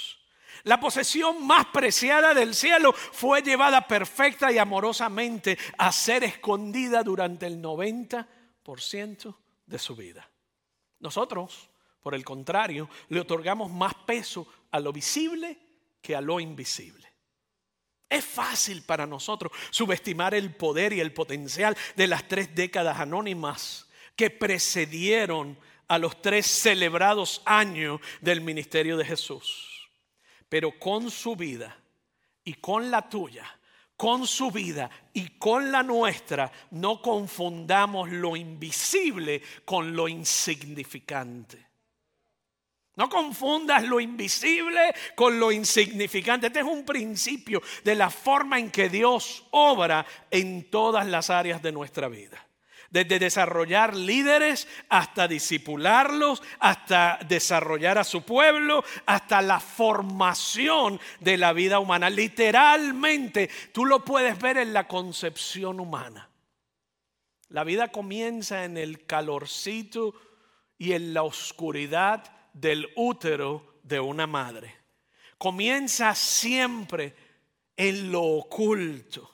La 0.63 0.80
posesión 0.80 1.45
más 1.45 1.65
preciada 1.67 2.34
del 2.34 2.56
cielo 2.56 2.93
fue 2.93 3.41
llevada 3.41 3.86
perfecta 3.86 4.49
y 4.49 4.58
amorosamente 4.58 5.58
a 5.78 5.91
ser 5.91 6.23
escondida 6.23 7.04
durante 7.04 7.47
el 7.47 7.62
90% 7.62 9.36
de 9.65 9.80
su 9.80 9.95
vida. 9.95 10.30
Nosotros, 10.99 11.69
por 12.02 12.15
el 12.15 12.23
contrario, 12.23 12.89
le 13.10 13.19
otorgamos 13.19 13.71
más 13.71 13.93
peso 14.06 14.47
a 14.71 14.80
lo 14.80 14.93
visible 14.93 15.60
que 16.02 16.15
a 16.15 16.21
lo 16.21 16.39
invisible. 16.39 17.12
Es 18.08 18.23
fácil 18.23 18.84
para 18.84 19.06
nosotros 19.06 19.52
subestimar 19.69 20.34
el 20.34 20.56
poder 20.56 20.93
y 20.93 21.02
el 21.02 21.13
potencial 21.13 21.76
de 21.97 22.08
las 22.08 22.26
tres 22.30 22.56
décadas 22.56 23.02
anónimas 23.02 23.89
que 24.15 24.30
precedieron 24.30 25.58
a 25.89 25.97
los 25.97 26.21
tres 26.21 26.45
celebrados 26.45 27.41
años 27.43 27.99
del 28.21 28.39
ministerio 28.39 28.95
de 28.95 29.04
Jesús 29.04 29.73
pero 30.54 30.78
con 30.78 31.10
su 31.10 31.36
vida 31.36 31.76
y 32.44 32.54
con 32.54 32.92
la 32.92 33.10
tuya, 33.10 33.60
con 33.98 34.28
su 34.28 34.52
vida 34.52 34.88
y 35.12 35.30
con 35.39 35.72
la 35.72 35.82
nuestra, 35.82 36.52
no 36.70 37.02
confundamos 37.02 38.12
lo 38.12 38.36
invisible 38.36 39.42
con 39.66 39.96
lo 39.96 40.08
insignificante. 40.08 41.58
No 42.98 43.10
confundas 43.10 43.82
lo 43.82 44.00
invisible 44.00 44.94
con 45.16 45.39
lo 45.39 45.52
insignificante. 45.52 46.46
Este 46.46 46.60
es 46.60 46.66
un 46.66 46.86
principio 46.86 47.60
de 47.84 47.96
la 47.96 48.12
forma 48.12 48.60
en 48.60 48.70
que 48.70 48.89
Dios 48.89 49.48
obra 49.50 50.06
en 50.30 50.70
todas 50.70 51.08
las 51.08 51.32
áreas 51.32 51.63
de 51.63 51.72
nuestra 51.72 52.08
vida 52.10 52.48
desde 52.93 53.17
desarrollar 53.17 53.95
líderes 53.95 54.67
hasta 54.88 55.27
disipularlos, 55.27 56.43
hasta 56.60 57.17
desarrollar 57.27 57.97
a 57.97 58.03
su 58.03 58.21
pueblo, 58.21 58.86
hasta 59.08 59.41
la 59.41 59.60
formación 59.60 60.99
de 61.19 61.38
la 61.38 61.53
vida 61.53 61.79
humana. 61.79 62.12
Literalmente, 62.12 63.49
tú 63.71 63.86
lo 63.86 64.06
puedes 64.06 64.39
ver 64.39 64.58
en 64.58 64.73
la 64.73 64.88
concepción 64.88 65.79
humana. 65.79 66.29
La 67.49 67.63
vida 67.63 67.88
comienza 67.88 68.63
en 68.63 68.77
el 68.77 69.08
calorcito 69.08 70.13
y 70.77 70.93
en 70.93 71.15
la 71.15 71.23
oscuridad 71.23 72.32
del 72.53 72.89
útero 72.95 73.79
de 73.82 73.99
una 73.99 74.27
madre. 74.27 74.75
Comienza 75.39 76.13
siempre 76.13 77.15
en 77.75 78.12
lo 78.12 78.21
oculto 78.21 79.33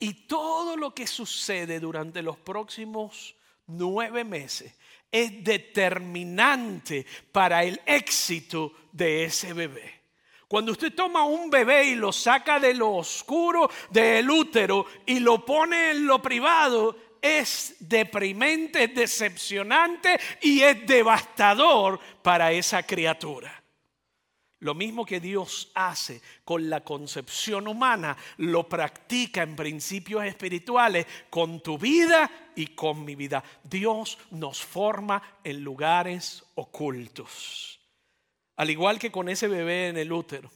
y 0.00 0.26
todo 0.26 0.76
lo 0.76 0.92
que 0.94 1.06
sucede 1.06 1.78
durante 1.78 2.22
los 2.22 2.38
próximos 2.38 3.36
nueve 3.66 4.24
meses 4.24 4.74
es 5.12 5.44
determinante 5.44 7.06
para 7.30 7.62
el 7.62 7.80
éxito 7.84 8.72
de 8.90 9.24
ese 9.24 9.52
bebé. 9.52 10.00
Cuando 10.48 10.72
usted 10.72 10.92
toma 10.94 11.24
un 11.24 11.48
bebé 11.48 11.84
y 11.84 11.94
lo 11.94 12.10
saca 12.10 12.58
de 12.58 12.74
lo 12.74 12.94
oscuro 12.94 13.70
del 13.90 14.28
útero 14.28 14.86
y 15.06 15.20
lo 15.20 15.44
pone 15.44 15.90
en 15.90 16.06
lo 16.06 16.20
privado, 16.20 16.96
es 17.22 17.76
deprimente, 17.78 18.84
es 18.84 18.94
decepcionante 18.94 20.18
y 20.40 20.62
es 20.62 20.86
devastador 20.86 22.00
para 22.22 22.50
esa 22.50 22.82
criatura. 22.82 23.59
Lo 24.60 24.74
mismo 24.74 25.06
que 25.06 25.20
Dios 25.20 25.70
hace 25.74 26.20
con 26.44 26.68
la 26.68 26.84
concepción 26.84 27.66
humana, 27.66 28.14
lo 28.36 28.68
practica 28.68 29.42
en 29.42 29.56
principios 29.56 30.24
espirituales 30.24 31.06
con 31.30 31.62
tu 31.62 31.78
vida 31.78 32.30
y 32.54 32.66
con 32.68 33.02
mi 33.02 33.14
vida. 33.14 33.42
Dios 33.64 34.18
nos 34.30 34.62
forma 34.62 35.22
en 35.42 35.64
lugares 35.64 36.44
ocultos. 36.56 37.80
Al 38.56 38.68
igual 38.68 38.98
que 38.98 39.10
con 39.10 39.30
ese 39.30 39.48
bebé 39.48 39.88
en 39.88 39.96
el 39.96 40.12
útero. 40.12 40.50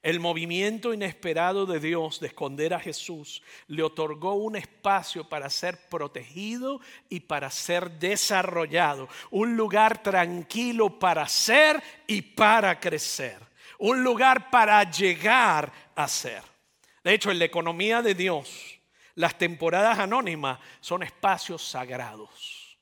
El 0.00 0.20
movimiento 0.20 0.94
inesperado 0.94 1.66
de 1.66 1.80
Dios 1.80 2.20
de 2.20 2.28
esconder 2.28 2.72
a 2.72 2.78
Jesús 2.78 3.42
le 3.66 3.82
otorgó 3.82 4.34
un 4.34 4.54
espacio 4.54 5.28
para 5.28 5.50
ser 5.50 5.88
protegido 5.88 6.80
y 7.08 7.18
para 7.18 7.50
ser 7.50 7.98
desarrollado, 7.98 9.08
un 9.32 9.56
lugar 9.56 10.00
tranquilo 10.04 11.00
para 11.00 11.26
ser 11.26 11.82
y 12.06 12.22
para 12.22 12.78
crecer 12.78 13.47
un 13.78 14.02
lugar 14.02 14.50
para 14.50 14.88
llegar 14.90 15.72
a 15.94 16.06
ser. 16.08 16.42
De 17.02 17.14
hecho, 17.14 17.30
en 17.30 17.38
la 17.38 17.44
economía 17.46 18.02
de 18.02 18.14
Dios, 18.14 18.78
las 19.14 19.38
temporadas 19.38 19.98
anónimas 19.98 20.58
son 20.80 21.02
espacios 21.02 21.62
sagrados. 21.62 22.78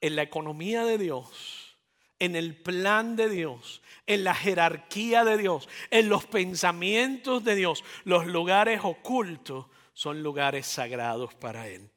En 0.00 0.16
la 0.16 0.22
economía 0.22 0.84
de 0.84 0.98
Dios, 0.98 1.76
en 2.18 2.36
el 2.36 2.56
plan 2.56 3.16
de 3.16 3.28
Dios, 3.28 3.82
en 4.06 4.24
la 4.24 4.34
jerarquía 4.34 5.24
de 5.24 5.36
Dios, 5.36 5.68
en 5.90 6.08
los 6.08 6.24
pensamientos 6.26 7.44
de 7.44 7.54
Dios, 7.54 7.84
los 8.04 8.26
lugares 8.26 8.80
ocultos 8.82 9.66
son 9.92 10.22
lugares 10.22 10.66
sagrados 10.66 11.34
para 11.34 11.68
Él. 11.68 11.90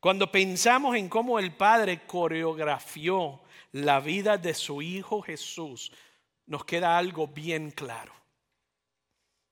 Cuando 0.00 0.32
pensamos 0.32 0.96
en 0.96 1.08
cómo 1.08 1.38
el 1.38 1.54
Padre 1.54 2.06
coreografió 2.06 3.42
la 3.72 4.00
vida 4.00 4.38
de 4.38 4.54
su 4.54 4.80
Hijo 4.80 5.20
Jesús, 5.20 5.92
nos 6.50 6.64
queda 6.64 6.98
algo 6.98 7.28
bien 7.28 7.70
claro. 7.70 8.12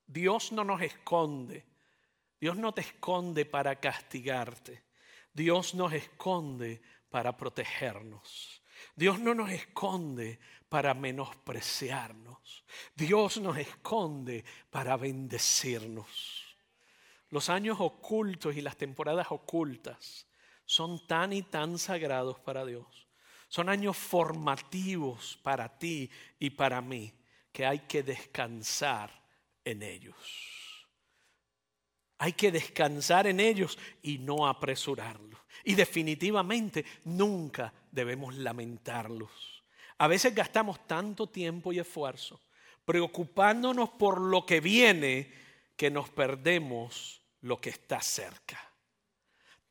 Dios 0.05 0.51
no 0.51 0.65
nos 0.65 0.83
esconde. 0.83 1.65
Dios 2.41 2.57
no 2.57 2.75
te 2.75 2.81
esconde 2.81 3.45
para 3.45 3.77
castigarte. 3.79 4.83
Dios 5.33 5.77
nos 5.77 5.93
esconde 5.93 6.83
para 7.09 7.37
protegernos. 7.37 8.65
Dios 8.97 9.21
no 9.21 9.33
nos 9.33 9.49
esconde 9.51 10.41
para 10.69 10.93
menospreciarnos. 10.93 12.65
Dios 12.97 13.39
nos 13.39 13.57
esconde 13.59 14.45
para 14.69 14.97
bendecirnos. 14.97 16.57
Los 17.31 17.49
años 17.49 17.77
ocultos 17.79 18.57
y 18.57 18.61
las 18.61 18.77
temporadas 18.77 19.29
ocultas 19.31 20.27
son 20.65 21.07
tan 21.07 21.33
y 21.33 21.43
tan 21.43 21.79
sagrados 21.79 22.41
para 22.41 22.67
Dios. 22.67 23.08
Son 23.49 23.69
años 23.69 23.97
formativos 23.97 25.39
para 25.43 25.79
ti 25.79 26.11
y 26.39 26.51
para 26.51 26.81
mí 26.81 27.13
que 27.51 27.67
hay 27.67 27.81
que 27.81 28.03
descansar 28.03 29.11
en 29.65 29.83
ellos. 29.83 30.15
Hay 32.19 32.33
que 32.33 32.53
descansar 32.53 33.27
en 33.27 33.41
ellos 33.41 33.79
y 34.03 34.19
no 34.19 34.47
apresurarlos. 34.47 35.41
Y 35.65 35.75
definitivamente 35.75 36.85
nunca 37.05 37.73
debemos 37.91 38.35
lamentarlos. 38.37 39.31
A 39.99 40.07
veces 40.09 40.35
gastamos 40.35 40.87
tanto 40.87 41.29
tiempo 41.29 41.73
y 41.73 41.79
esfuerzo 41.79 42.41
preocupándonos 42.89 43.91
por 43.91 44.19
lo 44.19 44.47
que 44.47 44.61
viene 44.61 45.31
que 45.77 45.91
nos 45.91 46.09
perdemos 46.09 47.21
lo 47.43 47.61
que 47.61 47.69
está 47.69 48.01
cerca. 48.01 48.68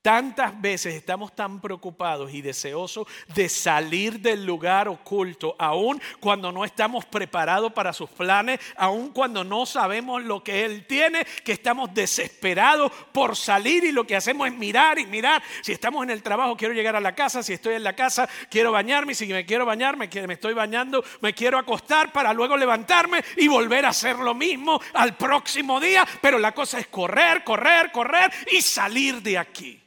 Tantas 0.08 0.62
veces 0.62 0.96
estamos 0.96 1.36
tan 1.36 1.60
preocupados 1.60 2.34
y 2.34 2.42
deseosos 2.42 3.06
de 3.36 3.50
salir 3.50 4.22
del 4.22 4.46
lugar 4.46 4.88
oculto, 4.88 5.54
aun 5.60 6.02
cuando 6.22 6.50
no 6.50 6.64
estamos 6.64 7.04
preparados 7.04 7.74
para 7.74 7.92
sus 7.92 8.10
planes, 8.12 8.62
aun 8.78 9.10
cuando 9.10 9.44
no 9.44 9.66
sabemos 9.66 10.24
lo 10.24 10.42
que 10.42 10.64
Él 10.64 10.86
tiene, 10.88 11.28
que 11.44 11.52
estamos 11.52 11.94
desesperados 11.94 12.90
por 13.12 13.36
salir 13.36 13.84
y 13.84 13.92
lo 13.92 14.08
que 14.08 14.16
hacemos 14.16 14.48
es 14.48 14.54
mirar 14.54 14.98
y 14.98 15.06
mirar. 15.06 15.44
Si 15.62 15.74
estamos 15.74 16.04
en 16.04 16.12
el 16.12 16.24
trabajo, 16.24 16.56
quiero 16.56 16.74
llegar 16.74 16.96
a 16.96 17.02
la 17.02 17.14
casa, 17.14 17.44
si 17.44 17.52
estoy 17.52 17.74
en 17.74 17.84
la 17.84 17.94
casa, 17.94 18.30
quiero 18.50 18.72
bañarme, 18.72 19.14
si 19.14 19.28
me 19.28 19.46
quiero 19.46 19.66
bañar, 19.66 19.98
me, 19.98 20.08
me 20.08 20.36
estoy 20.36 20.54
bañando, 20.54 21.04
me 21.20 21.34
quiero 21.34 21.60
acostar 21.60 22.14
para 22.14 22.32
luego 22.32 22.56
levantarme 22.56 23.26
y 23.36 23.50
volver 23.50 23.86
a 23.86 23.90
hacer 23.90 24.20
lo 24.20 24.34
mismo 24.34 24.80
al 24.94 25.18
próximo 25.18 25.82
día, 25.82 26.08
pero 26.22 26.40
la 26.40 26.54
cosa 26.54 26.80
es 26.80 26.88
correr, 26.88 27.44
correr, 27.44 27.92
correr 27.92 28.32
y 28.54 28.62
salir 28.62 29.22
de 29.22 29.38
aquí. 29.38 29.84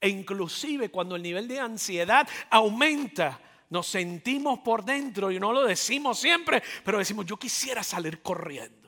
E 0.00 0.08
inclusive 0.08 0.90
cuando 0.90 1.16
el 1.16 1.22
nivel 1.22 1.46
de 1.46 1.60
ansiedad 1.60 2.26
aumenta, 2.48 3.40
nos 3.68 3.86
sentimos 3.86 4.60
por 4.60 4.84
dentro 4.84 5.30
y 5.30 5.38
no 5.38 5.52
lo 5.52 5.64
decimos 5.64 6.18
siempre, 6.18 6.62
pero 6.84 6.98
decimos, 6.98 7.26
yo 7.26 7.36
quisiera 7.36 7.82
salir 7.82 8.22
corriendo. 8.22 8.80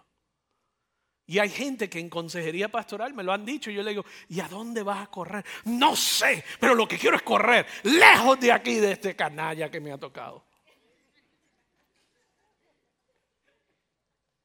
Y 1.26 1.38
hay 1.38 1.50
gente 1.50 1.88
que 1.88 2.00
en 2.00 2.10
consejería 2.10 2.68
pastoral 2.68 3.14
me 3.14 3.22
lo 3.22 3.32
han 3.32 3.44
dicho 3.44 3.70
y 3.70 3.74
yo 3.74 3.82
le 3.82 3.90
digo, 3.90 4.04
¿y 4.28 4.40
a 4.40 4.48
dónde 4.48 4.82
vas 4.82 5.02
a 5.02 5.10
correr? 5.10 5.44
No 5.64 5.94
sé, 5.94 6.44
pero 6.58 6.74
lo 6.74 6.88
que 6.88 6.98
quiero 6.98 7.16
es 7.16 7.22
correr 7.22 7.66
lejos 7.84 8.40
de 8.40 8.52
aquí, 8.52 8.74
de 8.74 8.92
este 8.92 9.14
canalla 9.14 9.70
que 9.70 9.80
me 9.80 9.92
ha 9.92 9.98
tocado. 9.98 10.44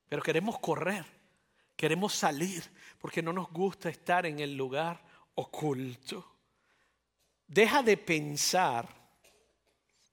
Pero 0.07 0.21
queremos 0.21 0.59
correr, 0.59 1.03
queremos 1.75 2.13
salir, 2.13 2.63
porque 2.99 3.21
no 3.21 3.33
nos 3.33 3.49
gusta 3.51 3.89
estar 3.89 4.25
en 4.25 4.39
el 4.39 4.55
lugar 4.55 5.03
oculto. 5.35 6.36
Deja 7.47 7.81
de 7.81 7.97
pensar 7.97 8.87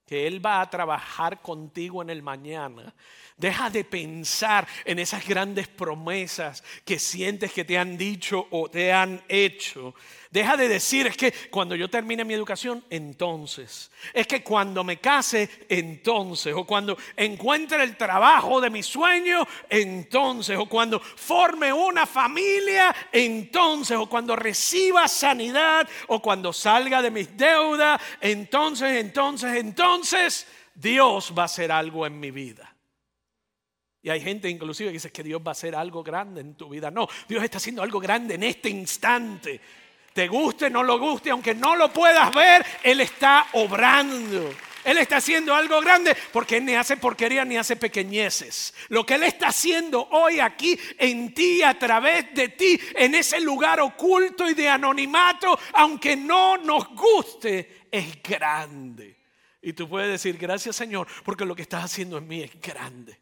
que 0.07 0.27
Él 0.27 0.45
va 0.45 0.61
a 0.61 0.69
trabajar 0.69 1.41
contigo 1.41 2.03
en 2.03 2.11
el 2.11 2.23
mañana. 2.23 2.95
Deja 3.37 3.71
de 3.71 3.85
pensar 3.85 4.67
en 4.85 4.99
esas 4.99 5.27
grandes 5.27 5.67
promesas 5.67 6.63
que 6.85 6.99
sientes 6.99 7.53
que 7.53 7.65
te 7.65 7.79
han 7.79 7.97
dicho 7.97 8.47
o 8.51 8.69
te 8.71 8.93
han 8.93 9.23
hecho. 9.29 9.95
Deja 10.35 10.57
de 10.57 10.69
decir, 10.69 11.07
es 11.07 11.17
que 11.17 11.33
cuando 11.49 11.77
yo 11.77 11.89
termine 11.89 12.25
mi 12.25 12.35
educación, 12.35 12.85
entonces. 12.91 13.93
Es 14.13 14.27
que 14.27 14.43
cuando 14.43 14.83
me 14.83 14.97
case, 14.97 15.49
entonces. 15.69 16.53
O 16.57 16.67
cuando 16.67 16.99
encuentre 17.17 17.85
el 17.85 17.97
trabajo 17.97 18.61
de 18.61 18.69
mi 18.69 18.83
sueño, 18.83 19.47
entonces. 19.71 20.59
O 20.59 20.67
cuando 20.67 20.99
forme 20.99 21.73
una 21.73 22.05
familia, 22.05 22.93
entonces. 23.13 23.97
O 23.97 24.09
cuando 24.09 24.35
reciba 24.35 25.07
sanidad. 25.07 25.89
O 26.09 26.21
cuando 26.21 26.53
salga 26.53 27.01
de 27.01 27.13
mis 27.13 27.37
deudas, 27.37 28.03
entonces, 28.21 28.97
entonces, 28.97 29.55
entonces. 29.55 30.49
Dios 30.75 31.33
va 31.39 31.43
a 31.43 31.45
hacer 31.45 31.71
algo 31.71 32.09
en 32.09 32.19
mi 32.19 32.33
vida. 32.33 32.75
Y 34.03 34.11
hay 34.11 34.21
gente 34.21 34.51
inclusive 34.51 34.89
que 34.89 34.95
dice 34.95 35.13
que 35.13 35.23
Dios 35.23 35.41
va 35.41 35.51
a 35.51 35.53
hacer 35.53 35.77
algo 35.77 36.03
grande 36.03 36.41
en 36.41 36.57
tu 36.57 36.69
vida. 36.69 36.91
No, 36.91 37.07
Dios 37.29 37.45
está 37.45 37.59
haciendo 37.59 37.85
algo 37.85 38.01
grande 38.01 38.35
en 38.35 38.43
este 38.43 38.69
instante 38.69 39.61
te 40.15 40.29
guste, 40.29 40.71
no 40.71 40.83
lo 40.83 40.99
guste, 40.99 41.31
aunque 41.31 41.55
no 41.55 41.77
lo 41.77 41.93
puedas 41.93 42.33
ver, 42.33 42.65
Él 42.83 43.01
está 43.01 43.49
obrando. 43.53 44.55
Él 44.85 44.99
está 44.99 45.17
haciendo 45.17 45.55
algo 45.55 45.81
grande 45.81 46.17
porque 46.33 46.59
Él 46.59 46.67
ni 46.67 46.75
hace 46.75 46.97
porquería 46.97 47.45
ni 47.45 47.57
hace 47.57 47.75
pequeñeces. 47.75 48.75
Lo 48.89 49.05
que 49.05 49.15
Él 49.15 49.25
está 49.25 49.49
haciendo 49.49 50.07
hoy 50.13 50.39
aquí 50.39 50.79
en 50.99 51.35
ti, 51.35 51.63
a 51.63 51.77
través 51.77 52.33
de 52.33 52.51
ti, 52.51 52.79
en 52.95 53.15
ese 53.17 53.41
lugar 53.41 53.81
oculto 53.81 54.49
y 54.49 54.55
de 54.55 54.69
anonimato, 54.69 55.59
aunque 55.73 56.17
no 56.17 56.59
nos 56.59 56.89
guste, 56.91 57.89
es 57.91 58.23
grande. 58.23 59.17
Y 59.63 59.73
tú 59.73 59.89
puedes 59.89 60.11
decir, 60.11 60.39
gracias 60.39 60.77
Señor, 60.77 61.09
porque 61.25 61.45
lo 61.45 61.57
que 61.57 61.63
estás 61.63 61.85
haciendo 61.85 62.19
en 62.19 62.29
mí 62.29 62.43
es 62.43 62.61
grande. 62.61 63.19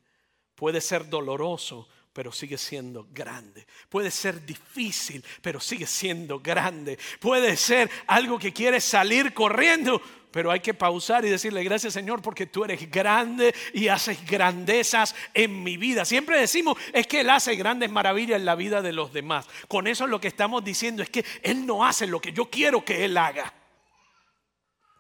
Puede 0.54 0.82
ser 0.82 1.08
doloroso, 1.08 1.88
pero 2.12 2.30
sigue 2.32 2.58
siendo 2.58 3.08
grande. 3.12 3.66
Puede 3.88 4.10
ser 4.10 4.44
difícil, 4.44 5.24
pero 5.40 5.60
sigue 5.60 5.86
siendo 5.86 6.40
grande. 6.40 6.98
Puede 7.20 7.56
ser 7.56 7.90
algo 8.06 8.38
que 8.38 8.52
quieres 8.52 8.84
salir 8.84 9.32
corriendo, 9.32 10.00
pero 10.30 10.50
hay 10.50 10.60
que 10.60 10.74
pausar 10.74 11.24
y 11.24 11.30
decirle 11.30 11.64
gracias 11.64 11.92
Señor 11.92 12.22
porque 12.22 12.46
tú 12.46 12.64
eres 12.64 12.90
grande 12.90 13.54
y 13.72 13.88
haces 13.88 14.26
grandezas 14.26 15.14
en 15.32 15.62
mi 15.62 15.76
vida. 15.76 16.04
Siempre 16.04 16.38
decimos 16.38 16.76
es 16.92 17.06
que 17.06 17.20
Él 17.20 17.30
hace 17.30 17.54
grandes 17.56 17.90
maravillas 17.90 18.38
en 18.38 18.44
la 18.44 18.54
vida 18.54 18.82
de 18.82 18.92
los 18.92 19.12
demás. 19.12 19.46
Con 19.68 19.86
eso 19.86 20.06
lo 20.06 20.20
que 20.20 20.28
estamos 20.28 20.62
diciendo 20.64 21.02
es 21.02 21.10
que 21.10 21.24
Él 21.42 21.66
no 21.66 21.84
hace 21.84 22.06
lo 22.06 22.20
que 22.20 22.32
yo 22.32 22.50
quiero 22.50 22.84
que 22.84 23.04
Él 23.04 23.16
haga. 23.16 23.52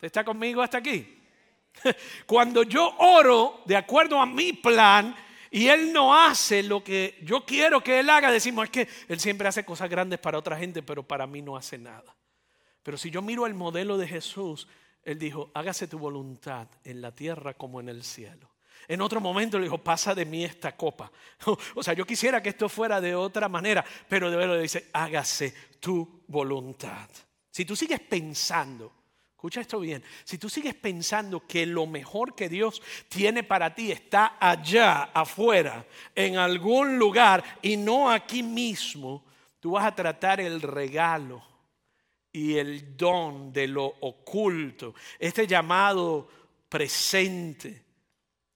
¿Está 0.00 0.24
conmigo 0.24 0.62
hasta 0.62 0.78
aquí? 0.78 1.18
Cuando 2.26 2.62
yo 2.62 2.94
oro 2.98 3.62
de 3.66 3.76
acuerdo 3.76 4.20
a 4.20 4.26
mi 4.26 4.52
plan, 4.52 5.14
y 5.54 5.68
Él 5.68 5.92
no 5.92 6.16
hace 6.16 6.62
lo 6.62 6.82
que 6.82 7.18
yo 7.22 7.44
quiero 7.44 7.84
que 7.84 8.00
Él 8.00 8.08
haga, 8.08 8.32
decimos, 8.32 8.64
es 8.64 8.70
que 8.70 8.88
Él 9.06 9.20
siempre 9.20 9.46
hace 9.46 9.66
cosas 9.66 9.90
grandes 9.90 10.18
para 10.18 10.38
otra 10.38 10.56
gente, 10.56 10.82
pero 10.82 11.02
para 11.02 11.26
mí 11.26 11.42
no 11.42 11.58
hace 11.58 11.76
nada. 11.76 12.16
Pero 12.82 12.96
si 12.96 13.10
yo 13.10 13.20
miro 13.20 13.46
el 13.46 13.52
modelo 13.52 13.98
de 13.98 14.08
Jesús, 14.08 14.66
Él 15.04 15.18
dijo, 15.18 15.50
hágase 15.52 15.86
tu 15.88 15.98
voluntad 15.98 16.68
en 16.84 17.02
la 17.02 17.14
tierra 17.14 17.52
como 17.52 17.80
en 17.80 17.90
el 17.90 18.02
cielo. 18.02 18.48
En 18.88 19.02
otro 19.02 19.20
momento 19.20 19.58
le 19.58 19.64
dijo, 19.64 19.76
pasa 19.76 20.14
de 20.14 20.24
mí 20.24 20.42
esta 20.42 20.74
copa. 20.74 21.12
O 21.74 21.82
sea, 21.82 21.92
yo 21.92 22.06
quisiera 22.06 22.42
que 22.42 22.48
esto 22.48 22.70
fuera 22.70 22.98
de 22.98 23.14
otra 23.14 23.46
manera, 23.50 23.84
pero 24.08 24.30
de 24.30 24.38
verdad 24.38 24.58
dice, 24.58 24.88
hágase 24.94 25.54
tu 25.80 26.22
voluntad. 26.28 27.10
Si 27.50 27.66
tú 27.66 27.76
sigues 27.76 28.00
pensando 28.00 29.01
Escucha 29.42 29.60
esto 29.60 29.80
bien. 29.80 30.04
Si 30.22 30.38
tú 30.38 30.48
sigues 30.48 30.76
pensando 30.76 31.44
que 31.48 31.66
lo 31.66 31.84
mejor 31.84 32.36
que 32.36 32.48
Dios 32.48 32.80
tiene 33.08 33.42
para 33.42 33.74
ti 33.74 33.90
está 33.90 34.36
allá, 34.38 35.10
afuera, 35.12 35.84
en 36.14 36.36
algún 36.36 36.96
lugar 36.96 37.42
y 37.60 37.76
no 37.76 38.08
aquí 38.08 38.44
mismo, 38.44 39.24
tú 39.58 39.72
vas 39.72 39.84
a 39.84 39.96
tratar 39.96 40.40
el 40.40 40.62
regalo 40.62 41.42
y 42.30 42.56
el 42.56 42.96
don 42.96 43.52
de 43.52 43.66
lo 43.66 43.84
oculto, 43.84 44.94
este 45.18 45.48
llamado 45.48 46.28
presente, 46.68 47.82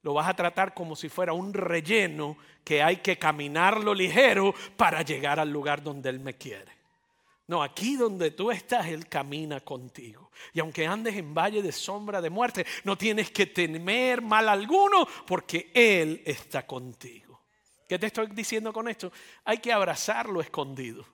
lo 0.03 0.15
vas 0.15 0.29
a 0.29 0.37
tratar 0.37 0.73
como 0.73 0.95
si 0.95 1.09
fuera 1.09 1.33
un 1.33 1.53
relleno 1.53 2.37
que 2.63 2.81
hay 2.81 2.99
que 2.99 3.19
caminarlo 3.19 3.93
ligero 3.93 4.55
para 4.77 5.03
llegar 5.03 5.41
al 5.41 5.51
lugar 5.51 5.83
donde 5.83 6.11
Él 6.11 6.21
me 6.21 6.35
quiere. 6.35 6.76
No, 7.49 7.63
aquí 7.63 7.97
donde 7.97 8.33
tú 8.33 8.51
estás, 8.51 8.87
Él 8.87 9.09
camina 9.09 9.61
contigo. 9.61 10.31
Y 10.53 10.61
aunque 10.61 10.87
andes 10.87 11.17
en 11.17 11.33
valle 11.33 11.63
de 11.63 11.73
sombra 11.73 12.21
de 12.21 12.31
muerte, 12.31 12.67
no 12.85 12.99
tienes 12.99 13.31
que 13.31 13.47
temer 13.47 14.21
mal 14.21 14.49
alguno 14.49 15.07
porque 15.27 15.71
Él 15.73 16.23
está 16.25 16.67
contigo. 16.67 17.45
¿Qué 17.89 17.99
te 17.99 18.07
estoy 18.07 18.27
diciendo 18.29 18.73
con 18.73 18.89
esto? 18.89 19.13
Hay 19.45 19.59
que 19.59 19.73
abrazarlo 19.73 20.41
escondido. 20.41 21.07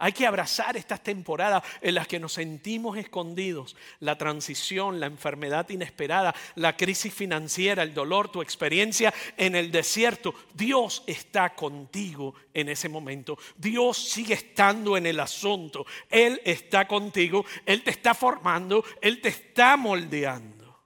Hay 0.00 0.12
que 0.12 0.28
abrazar 0.28 0.76
estas 0.76 1.02
temporadas 1.02 1.64
en 1.80 1.96
las 1.96 2.06
que 2.06 2.20
nos 2.20 2.34
sentimos 2.34 2.96
escondidos, 2.96 3.74
la 3.98 4.16
transición, 4.16 5.00
la 5.00 5.06
enfermedad 5.06 5.68
inesperada, 5.70 6.36
la 6.54 6.76
crisis 6.76 7.12
financiera, 7.12 7.82
el 7.82 7.94
dolor, 7.94 8.30
tu 8.30 8.40
experiencia 8.40 9.12
en 9.36 9.56
el 9.56 9.72
desierto. 9.72 10.34
Dios 10.54 11.02
está 11.08 11.56
contigo 11.56 12.34
en 12.54 12.68
ese 12.68 12.88
momento. 12.88 13.38
Dios 13.56 13.98
sigue 13.98 14.34
estando 14.34 14.96
en 14.96 15.06
el 15.06 15.18
asunto. 15.18 15.84
Él 16.08 16.40
está 16.44 16.86
contigo, 16.86 17.44
Él 17.66 17.82
te 17.82 17.90
está 17.90 18.14
formando, 18.14 18.84
Él 19.02 19.20
te 19.20 19.30
está 19.30 19.76
moldeando. 19.76 20.78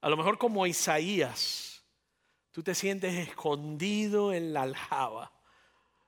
A 0.00 0.08
lo 0.08 0.16
mejor 0.16 0.38
como 0.38 0.66
Isaías, 0.66 1.84
tú 2.50 2.64
te 2.64 2.74
sientes 2.74 3.14
escondido 3.14 4.32
en 4.32 4.52
la 4.52 4.62
aljaba 4.62 5.33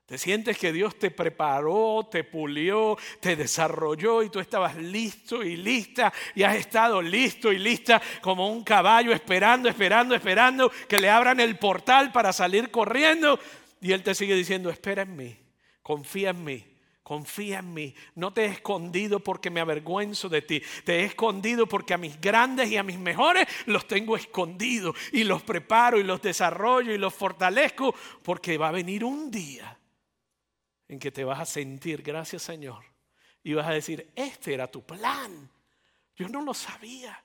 Te 0.07 0.19
sientes 0.19 0.57
que 0.57 0.73
Dios 0.73 0.97
te 1.01 1.11
preparó, 1.11 2.07
te 2.09 2.23
pulió, 2.23 2.97
te 3.19 3.35
desarrolló 3.35 4.23
y 4.23 4.31
tú 4.31 4.39
estabas 4.39 4.77
listo 4.77 5.43
y 5.43 5.57
lista 5.57 6.13
y 6.37 6.45
has 6.45 6.55
estado 6.55 7.03
listo 7.03 7.53
y 7.53 7.59
lista 7.59 8.01
como 8.21 8.49
un 8.49 8.63
caballo 8.63 9.13
esperando, 9.13 9.69
esperando, 9.69 10.15
esperando 10.15 10.71
que 10.89 11.01
le 11.01 11.11
abran 11.11 11.41
el 11.41 11.59
portal 11.59 12.13
para 12.13 12.33
salir 12.33 12.71
corriendo. 12.71 13.41
Y 13.81 13.91
Él 13.91 14.05
te 14.05 14.15
sigue 14.15 14.37
diciendo, 14.37 14.71
espera 14.71 15.03
en 15.03 15.17
mí, 15.17 15.37
confía 15.83 16.31
en 16.31 16.45
mí, 16.45 16.65
confía 17.03 17.59
en 17.59 17.75
mí. 17.75 17.93
No 18.15 18.33
te 18.33 18.45
he 18.45 18.47
escondido 18.47 19.19
porque 19.19 19.51
me 19.51 19.61
avergüenzo 19.61 20.29
de 20.29 20.43
ti. 20.43 20.63
Te 20.85 21.01
he 21.01 21.05
escondido 21.07 21.67
porque 21.67 21.95
a 21.95 21.99
mis 21.99 22.21
grandes 22.21 22.71
y 22.71 22.77
a 22.77 22.85
mis 22.85 23.01
mejores 23.01 23.49
los 23.67 23.89
tengo 23.89 24.17
escondidos 24.17 24.97
y 25.11 25.25
los 25.25 25.43
preparo 25.43 25.99
y 25.99 26.05
los 26.05 26.23
desarrollo 26.23 26.95
y 26.95 26.99
los 26.99 27.13
fortalezco 27.13 27.93
porque 28.23 28.57
va 28.57 28.69
a 28.69 28.73
venir 28.73 29.03
un 29.03 29.33
día 29.33 29.76
en 30.89 30.99
que 30.99 31.11
te 31.11 31.25
vas 31.25 31.41
a 31.41 31.47
sentir, 31.47 32.03
gracias 32.03 32.43
Señor, 32.43 32.85
y 33.43 33.55
vas 33.55 33.67
a 33.67 33.73
decir, 33.73 34.11
este 34.15 34.55
era 34.55 34.71
tu 34.71 34.85
plan. 34.85 35.51
Yo 36.17 36.29
no 36.29 36.41
lo 36.41 36.55
sabía. 36.55 37.23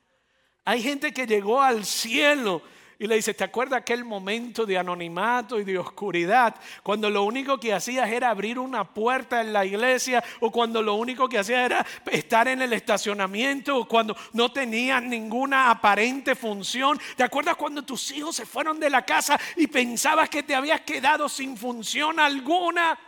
Hay 0.65 0.83
gente 0.83 1.13
que 1.13 1.25
llegó 1.25 1.61
al 1.61 1.85
cielo 1.85 2.61
y 3.01 3.07
le 3.07 3.15
dice, 3.15 3.33
¿te 3.33 3.43
acuerdas 3.43 3.81
aquel 3.81 4.05
momento 4.05 4.63
de 4.63 4.77
anonimato 4.77 5.59
y 5.59 5.63
de 5.63 5.79
oscuridad? 5.79 6.55
Cuando 6.83 7.09
lo 7.09 7.23
único 7.23 7.59
que 7.59 7.73
hacías 7.73 8.07
era 8.07 8.29
abrir 8.29 8.59
una 8.59 8.83
puerta 8.83 9.41
en 9.41 9.53
la 9.53 9.65
iglesia 9.65 10.23
o 10.39 10.51
cuando 10.51 10.83
lo 10.83 10.93
único 10.93 11.27
que 11.27 11.39
hacías 11.39 11.65
era 11.65 11.85
estar 12.11 12.47
en 12.47 12.61
el 12.61 12.73
estacionamiento 12.73 13.75
o 13.75 13.87
cuando 13.87 14.15
no 14.33 14.51
tenías 14.51 15.01
ninguna 15.01 15.71
aparente 15.71 16.35
función. 16.35 16.99
¿Te 17.17 17.23
acuerdas 17.23 17.55
cuando 17.55 17.81
tus 17.81 18.11
hijos 18.11 18.35
se 18.35 18.45
fueron 18.45 18.79
de 18.79 18.91
la 18.91 19.03
casa 19.03 19.39
y 19.55 19.65
pensabas 19.65 20.29
que 20.29 20.43
te 20.43 20.53
habías 20.53 20.81
quedado 20.81 21.27
sin 21.27 21.57
función 21.57 22.19
alguna? 22.19 22.99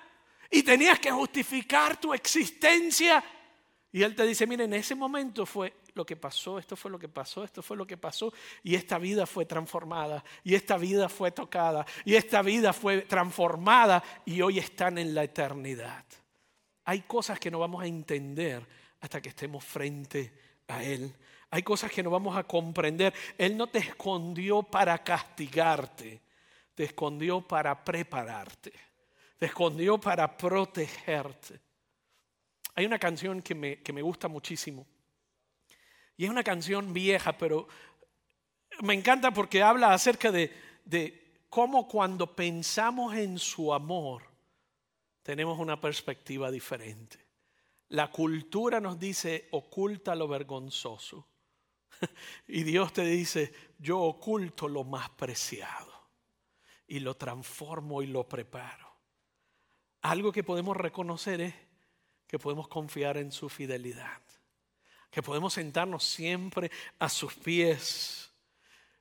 Y 0.53 0.61
tenías 0.61 0.99
que 0.99 1.09
justificar 1.09 1.99
tu 1.99 2.13
existencia. 2.13 3.23
Y 3.91 4.03
Él 4.03 4.15
te 4.15 4.23
dice, 4.23 4.45
mire, 4.45 4.65
en 4.65 4.73
ese 4.75 4.93
momento 4.93 5.47
fue 5.47 5.73
lo 5.95 6.05
que 6.05 6.15
pasó, 6.15 6.59
esto 6.59 6.75
fue 6.75 6.91
lo 6.91 6.99
que 6.99 7.09
pasó, 7.09 7.43
esto 7.43 7.63
fue 7.63 7.75
lo 7.75 7.87
que 7.87 7.97
pasó, 7.97 8.31
y 8.61 8.75
esta 8.75 8.99
vida 8.99 9.25
fue 9.25 9.45
transformada, 9.45 10.23
y 10.43 10.53
esta 10.53 10.77
vida 10.77 11.09
fue 11.09 11.31
tocada, 11.31 11.87
y 12.05 12.13
esta 12.13 12.43
vida 12.43 12.71
fue 12.71 13.01
transformada, 13.01 14.03
y 14.25 14.41
hoy 14.41 14.59
están 14.59 14.99
en 14.99 15.15
la 15.15 15.23
eternidad. 15.23 16.05
Hay 16.85 17.01
cosas 17.01 17.39
que 17.39 17.49
no 17.49 17.57
vamos 17.57 17.81
a 17.81 17.87
entender 17.87 18.63
hasta 19.01 19.21
que 19.21 19.29
estemos 19.29 19.63
frente 19.63 20.33
a 20.67 20.83
Él. 20.83 21.11
Hay 21.49 21.63
cosas 21.63 21.91
que 21.91 22.03
no 22.03 22.11
vamos 22.11 22.37
a 22.37 22.43
comprender. 22.43 23.11
Él 23.39 23.57
no 23.57 23.67
te 23.67 23.79
escondió 23.79 24.61
para 24.61 25.03
castigarte, 25.03 26.21
te 26.75 26.83
escondió 26.83 27.41
para 27.41 27.83
prepararte 27.83 28.92
te 29.43 29.47
escondió 29.47 29.99
para 29.99 30.37
protegerte. 30.37 31.59
Hay 32.75 32.85
una 32.85 32.97
canción 32.97 33.41
que 33.41 33.53
me, 33.53 33.83
que 33.83 33.91
me 33.91 34.01
gusta 34.01 34.29
muchísimo. 34.29 34.87
Y 36.15 36.23
es 36.23 36.29
una 36.29 36.45
canción 36.45 36.93
vieja, 36.93 37.37
pero 37.37 37.67
me 38.83 38.93
encanta 38.93 39.31
porque 39.31 39.61
habla 39.61 39.91
acerca 39.91 40.31
de, 40.31 40.49
de 40.85 41.41
cómo 41.49 41.89
cuando 41.89 42.33
pensamos 42.33 43.15
en 43.15 43.37
su 43.37 43.73
amor, 43.73 44.23
tenemos 45.23 45.59
una 45.59 45.81
perspectiva 45.81 46.49
diferente. 46.49 47.19
La 47.89 48.09
cultura 48.11 48.79
nos 48.79 48.97
dice, 48.97 49.49
oculta 49.51 50.15
lo 50.15 50.29
vergonzoso. 50.29 51.27
Y 52.47 52.63
Dios 52.63 52.93
te 52.93 53.03
dice, 53.03 53.51
yo 53.77 53.99
oculto 53.99 54.69
lo 54.69 54.85
más 54.85 55.09
preciado 55.09 55.91
y 56.87 57.01
lo 57.01 57.17
transformo 57.17 58.01
y 58.01 58.07
lo 58.07 58.25
preparo 58.25 58.92
algo 60.03 60.31
que 60.31 60.43
podemos 60.43 60.77
reconocer 60.77 61.41
es 61.41 61.53
que 62.27 62.37
podemos 62.37 62.67
confiar 62.67 63.17
en 63.17 63.31
su 63.31 63.49
fidelidad, 63.49 64.21
que 65.09 65.23
podemos 65.23 65.53
sentarnos 65.53 66.03
siempre 66.03 66.69
a 66.99 67.07
sus 67.07 67.33
pies 67.33 68.31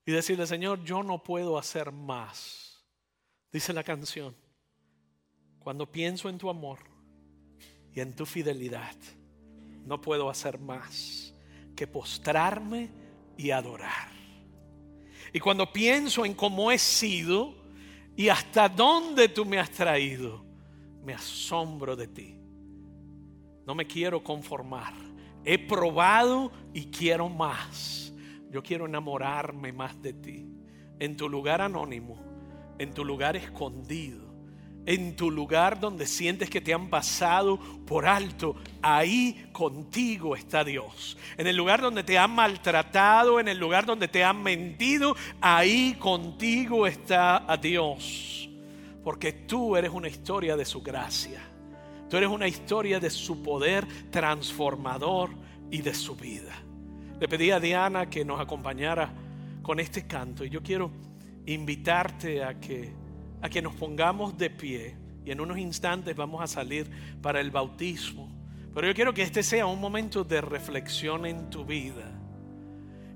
y 0.06 0.12
decirle, 0.12 0.46
Señor, 0.46 0.82
yo 0.84 1.02
no 1.02 1.22
puedo 1.22 1.58
hacer 1.58 1.90
más. 1.90 2.84
Dice 3.52 3.72
la 3.72 3.82
canción, 3.82 4.34
cuando 5.58 5.90
pienso 5.90 6.28
en 6.28 6.38
tu 6.38 6.48
amor 6.48 6.78
y 7.92 8.00
en 8.00 8.14
tu 8.14 8.24
fidelidad, 8.24 8.96
no 9.84 10.00
puedo 10.00 10.30
hacer 10.30 10.58
más 10.58 11.34
que 11.74 11.86
postrarme 11.88 12.90
y 13.36 13.50
adorar. 13.50 14.10
Y 15.32 15.40
cuando 15.40 15.72
pienso 15.72 16.24
en 16.24 16.34
cómo 16.34 16.70
he 16.70 16.78
sido 16.78 17.54
y 18.16 18.28
hasta 18.28 18.68
dónde 18.68 19.28
tú 19.28 19.44
me 19.44 19.58
has 19.58 19.70
traído, 19.70 20.51
me 21.04 21.14
asombro 21.14 21.96
de 21.96 22.08
ti. 22.08 22.38
No 23.66 23.74
me 23.74 23.86
quiero 23.86 24.22
conformar. 24.22 24.94
He 25.44 25.58
probado 25.58 26.52
y 26.72 26.86
quiero 26.86 27.28
más. 27.28 28.12
Yo 28.50 28.62
quiero 28.62 28.86
enamorarme 28.86 29.72
más 29.72 30.00
de 30.02 30.12
ti. 30.12 30.46
En 30.98 31.16
tu 31.16 31.28
lugar 31.28 31.60
anónimo, 31.60 32.18
en 32.78 32.92
tu 32.92 33.04
lugar 33.04 33.36
escondido, 33.36 34.32
en 34.86 35.16
tu 35.16 35.30
lugar 35.30 35.80
donde 35.80 36.06
sientes 36.06 36.50
que 36.50 36.60
te 36.60 36.74
han 36.74 36.90
pasado 36.90 37.58
por 37.86 38.06
alto, 38.06 38.56
ahí 38.82 39.48
contigo 39.52 40.36
está 40.36 40.64
Dios. 40.64 41.16
En 41.36 41.46
el 41.46 41.56
lugar 41.56 41.80
donde 41.80 42.04
te 42.04 42.18
han 42.18 42.32
maltratado, 42.32 43.40
en 43.40 43.48
el 43.48 43.58
lugar 43.58 43.86
donde 43.86 44.08
te 44.08 44.22
han 44.22 44.42
mentido, 44.42 45.16
ahí 45.40 45.94
contigo 45.98 46.86
está 46.86 47.46
Dios. 47.60 48.48
Porque 49.02 49.32
tú 49.32 49.76
eres 49.76 49.90
una 49.90 50.08
historia 50.08 50.56
de 50.56 50.64
su 50.64 50.82
gracia. 50.82 51.40
Tú 52.08 52.16
eres 52.16 52.28
una 52.28 52.46
historia 52.46 53.00
de 53.00 53.10
su 53.10 53.42
poder 53.42 53.86
transformador 54.10 55.30
y 55.70 55.80
de 55.80 55.94
su 55.94 56.14
vida. 56.14 56.54
Le 57.18 57.28
pedí 57.28 57.50
a 57.50 57.60
Diana 57.60 58.10
que 58.10 58.24
nos 58.24 58.40
acompañara 58.40 59.12
con 59.62 59.80
este 59.80 60.06
canto 60.06 60.44
y 60.44 60.50
yo 60.50 60.62
quiero 60.62 60.90
invitarte 61.46 62.44
a 62.44 62.60
que, 62.60 62.92
a 63.40 63.48
que 63.48 63.62
nos 63.62 63.74
pongamos 63.74 64.36
de 64.36 64.50
pie 64.50 64.96
y 65.24 65.30
en 65.30 65.40
unos 65.40 65.58
instantes 65.58 66.16
vamos 66.16 66.42
a 66.42 66.46
salir 66.46 66.90
para 67.22 67.40
el 67.40 67.50
bautismo. 67.50 68.28
Pero 68.74 68.88
yo 68.88 68.94
quiero 68.94 69.14
que 69.14 69.22
este 69.22 69.42
sea 69.42 69.66
un 69.66 69.80
momento 69.80 70.24
de 70.24 70.40
reflexión 70.40 71.26
en 71.26 71.50
tu 71.50 71.64
vida. 71.64 72.10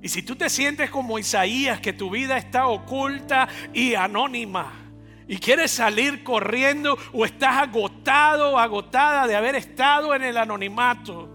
Y 0.03 0.09
si 0.09 0.22
tú 0.22 0.37
te 0.37 0.49
sientes 0.51 0.90
como 0.90 1.18
Isaías, 1.18 1.81
que 1.81 1.92
tu 1.92 2.11
vida 2.11 2.37
está 2.37 2.68
oculta 2.68 3.49
y 3.72 3.94
anónima, 3.94 4.86
y 5.28 5.38
quieres 5.38 5.70
salir 5.70 6.22
corriendo 6.22 6.96
o 7.12 7.24
estás 7.24 7.56
agotado 7.56 8.52
o 8.52 8.58
agotada 8.58 9.26
de 9.26 9.34
haber 9.34 9.56
estado 9.56 10.14
en 10.14 10.22
el 10.22 10.36
anonimato. 10.36 11.28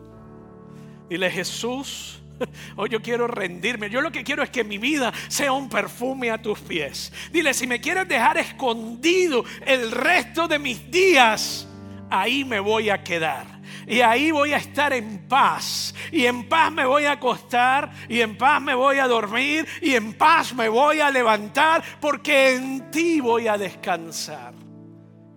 Dile 1.10 1.30
Jesús, 1.30 2.21
hoy 2.75 2.89
yo 2.89 3.01
quiero 3.01 3.27
rendirme. 3.27 3.89
Yo 3.89 4.01
lo 4.01 4.12
que 4.12 4.23
quiero 4.23 4.43
es 4.43 4.49
que 4.49 4.63
mi 4.63 4.77
vida 4.77 5.13
sea 5.27 5.51
un 5.51 5.69
perfume 5.69 6.32
a 6.32 6.41
tus 6.41 6.60
pies. 6.60 7.12
Dile, 7.32 7.54
si 7.54 7.67
me 7.67 7.82
quieres 7.82 8.08
dejar 8.08 8.38
escondido 8.38 9.43
el 9.65 9.91
resto 9.91 10.47
de 10.47 10.60
mis 10.60 10.89
días, 10.89 11.67
ahí 12.10 12.45
me 12.45 12.60
voy 12.60 12.89
a 12.89 13.04
quedar. 13.04 13.51
Y 13.88 14.02
ahí 14.02 14.32
voy 14.32 14.54
a 14.54 14.58
estar 14.58 14.94
en 14.94 15.28
paz. 15.28 15.94
Y 16.12 16.26
en 16.26 16.48
paz 16.48 16.72
me 16.72 16.86
voy 16.86 17.06
a 17.06 17.13
acostar. 17.13 17.91
Y 18.08 18.22
en 18.22 18.38
paz 18.38 18.62
me 18.62 18.76
voy 18.76 19.00
a 19.00 19.08
dormir. 19.08 19.67
Y 19.82 19.96
en 19.96 20.13
paz 20.13 20.54
me 20.54 20.70
voy 20.70 21.00
a 21.00 21.10
levantar. 21.12 21.84
Porque 22.00 22.56
en 22.56 22.91
ti 22.91 23.20
voy 23.20 23.48
a 23.48 23.58
descansar. 23.58 24.54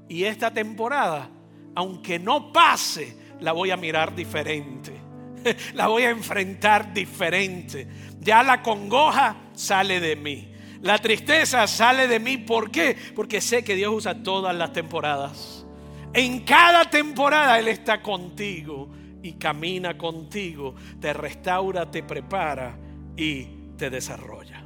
Y 0.09 0.25
esta 0.25 0.53
temporada, 0.53 1.31
aunque 1.75 2.19
no 2.19 2.53
pase, 2.53 3.17
la 3.41 3.53
voy 3.53 3.71
a 3.71 3.77
mirar 3.77 4.15
diferente. 4.15 5.05
La 5.75 5.89
voy 5.89 6.05
a 6.05 6.11
enfrentar 6.11 6.95
diferente. 6.95 7.87
Ya 8.19 8.43
la 8.43 8.63
congoja 8.63 9.37
sale 9.53 10.01
de 10.01 10.17
mí. 10.17 10.51
La 10.81 10.99
tristeza 10.99 11.67
sale 11.67 12.09
de 12.09 12.19
mí. 12.19 12.39
¿Por 12.39 12.71
qué? 12.71 12.97
Porque 13.15 13.41
sé 13.41 13.63
que 13.63 13.75
Dios 13.75 13.93
usa 13.95 14.23
todas 14.23 14.55
las 14.55 14.73
temporadas. 14.73 15.54
En 16.15 16.41
cada 16.45 16.85
temporada 16.85 17.59
Él 17.59 17.67
está 17.67 18.01
contigo 18.01 18.89
y 19.21 19.33
camina 19.33 19.99
contigo, 19.99 20.75
te 21.01 21.13
restaura, 21.13 21.91
te 21.91 22.05
prepara 22.05 22.79
y 23.17 23.45
te 23.77 23.91
desarrolla. 23.91 24.64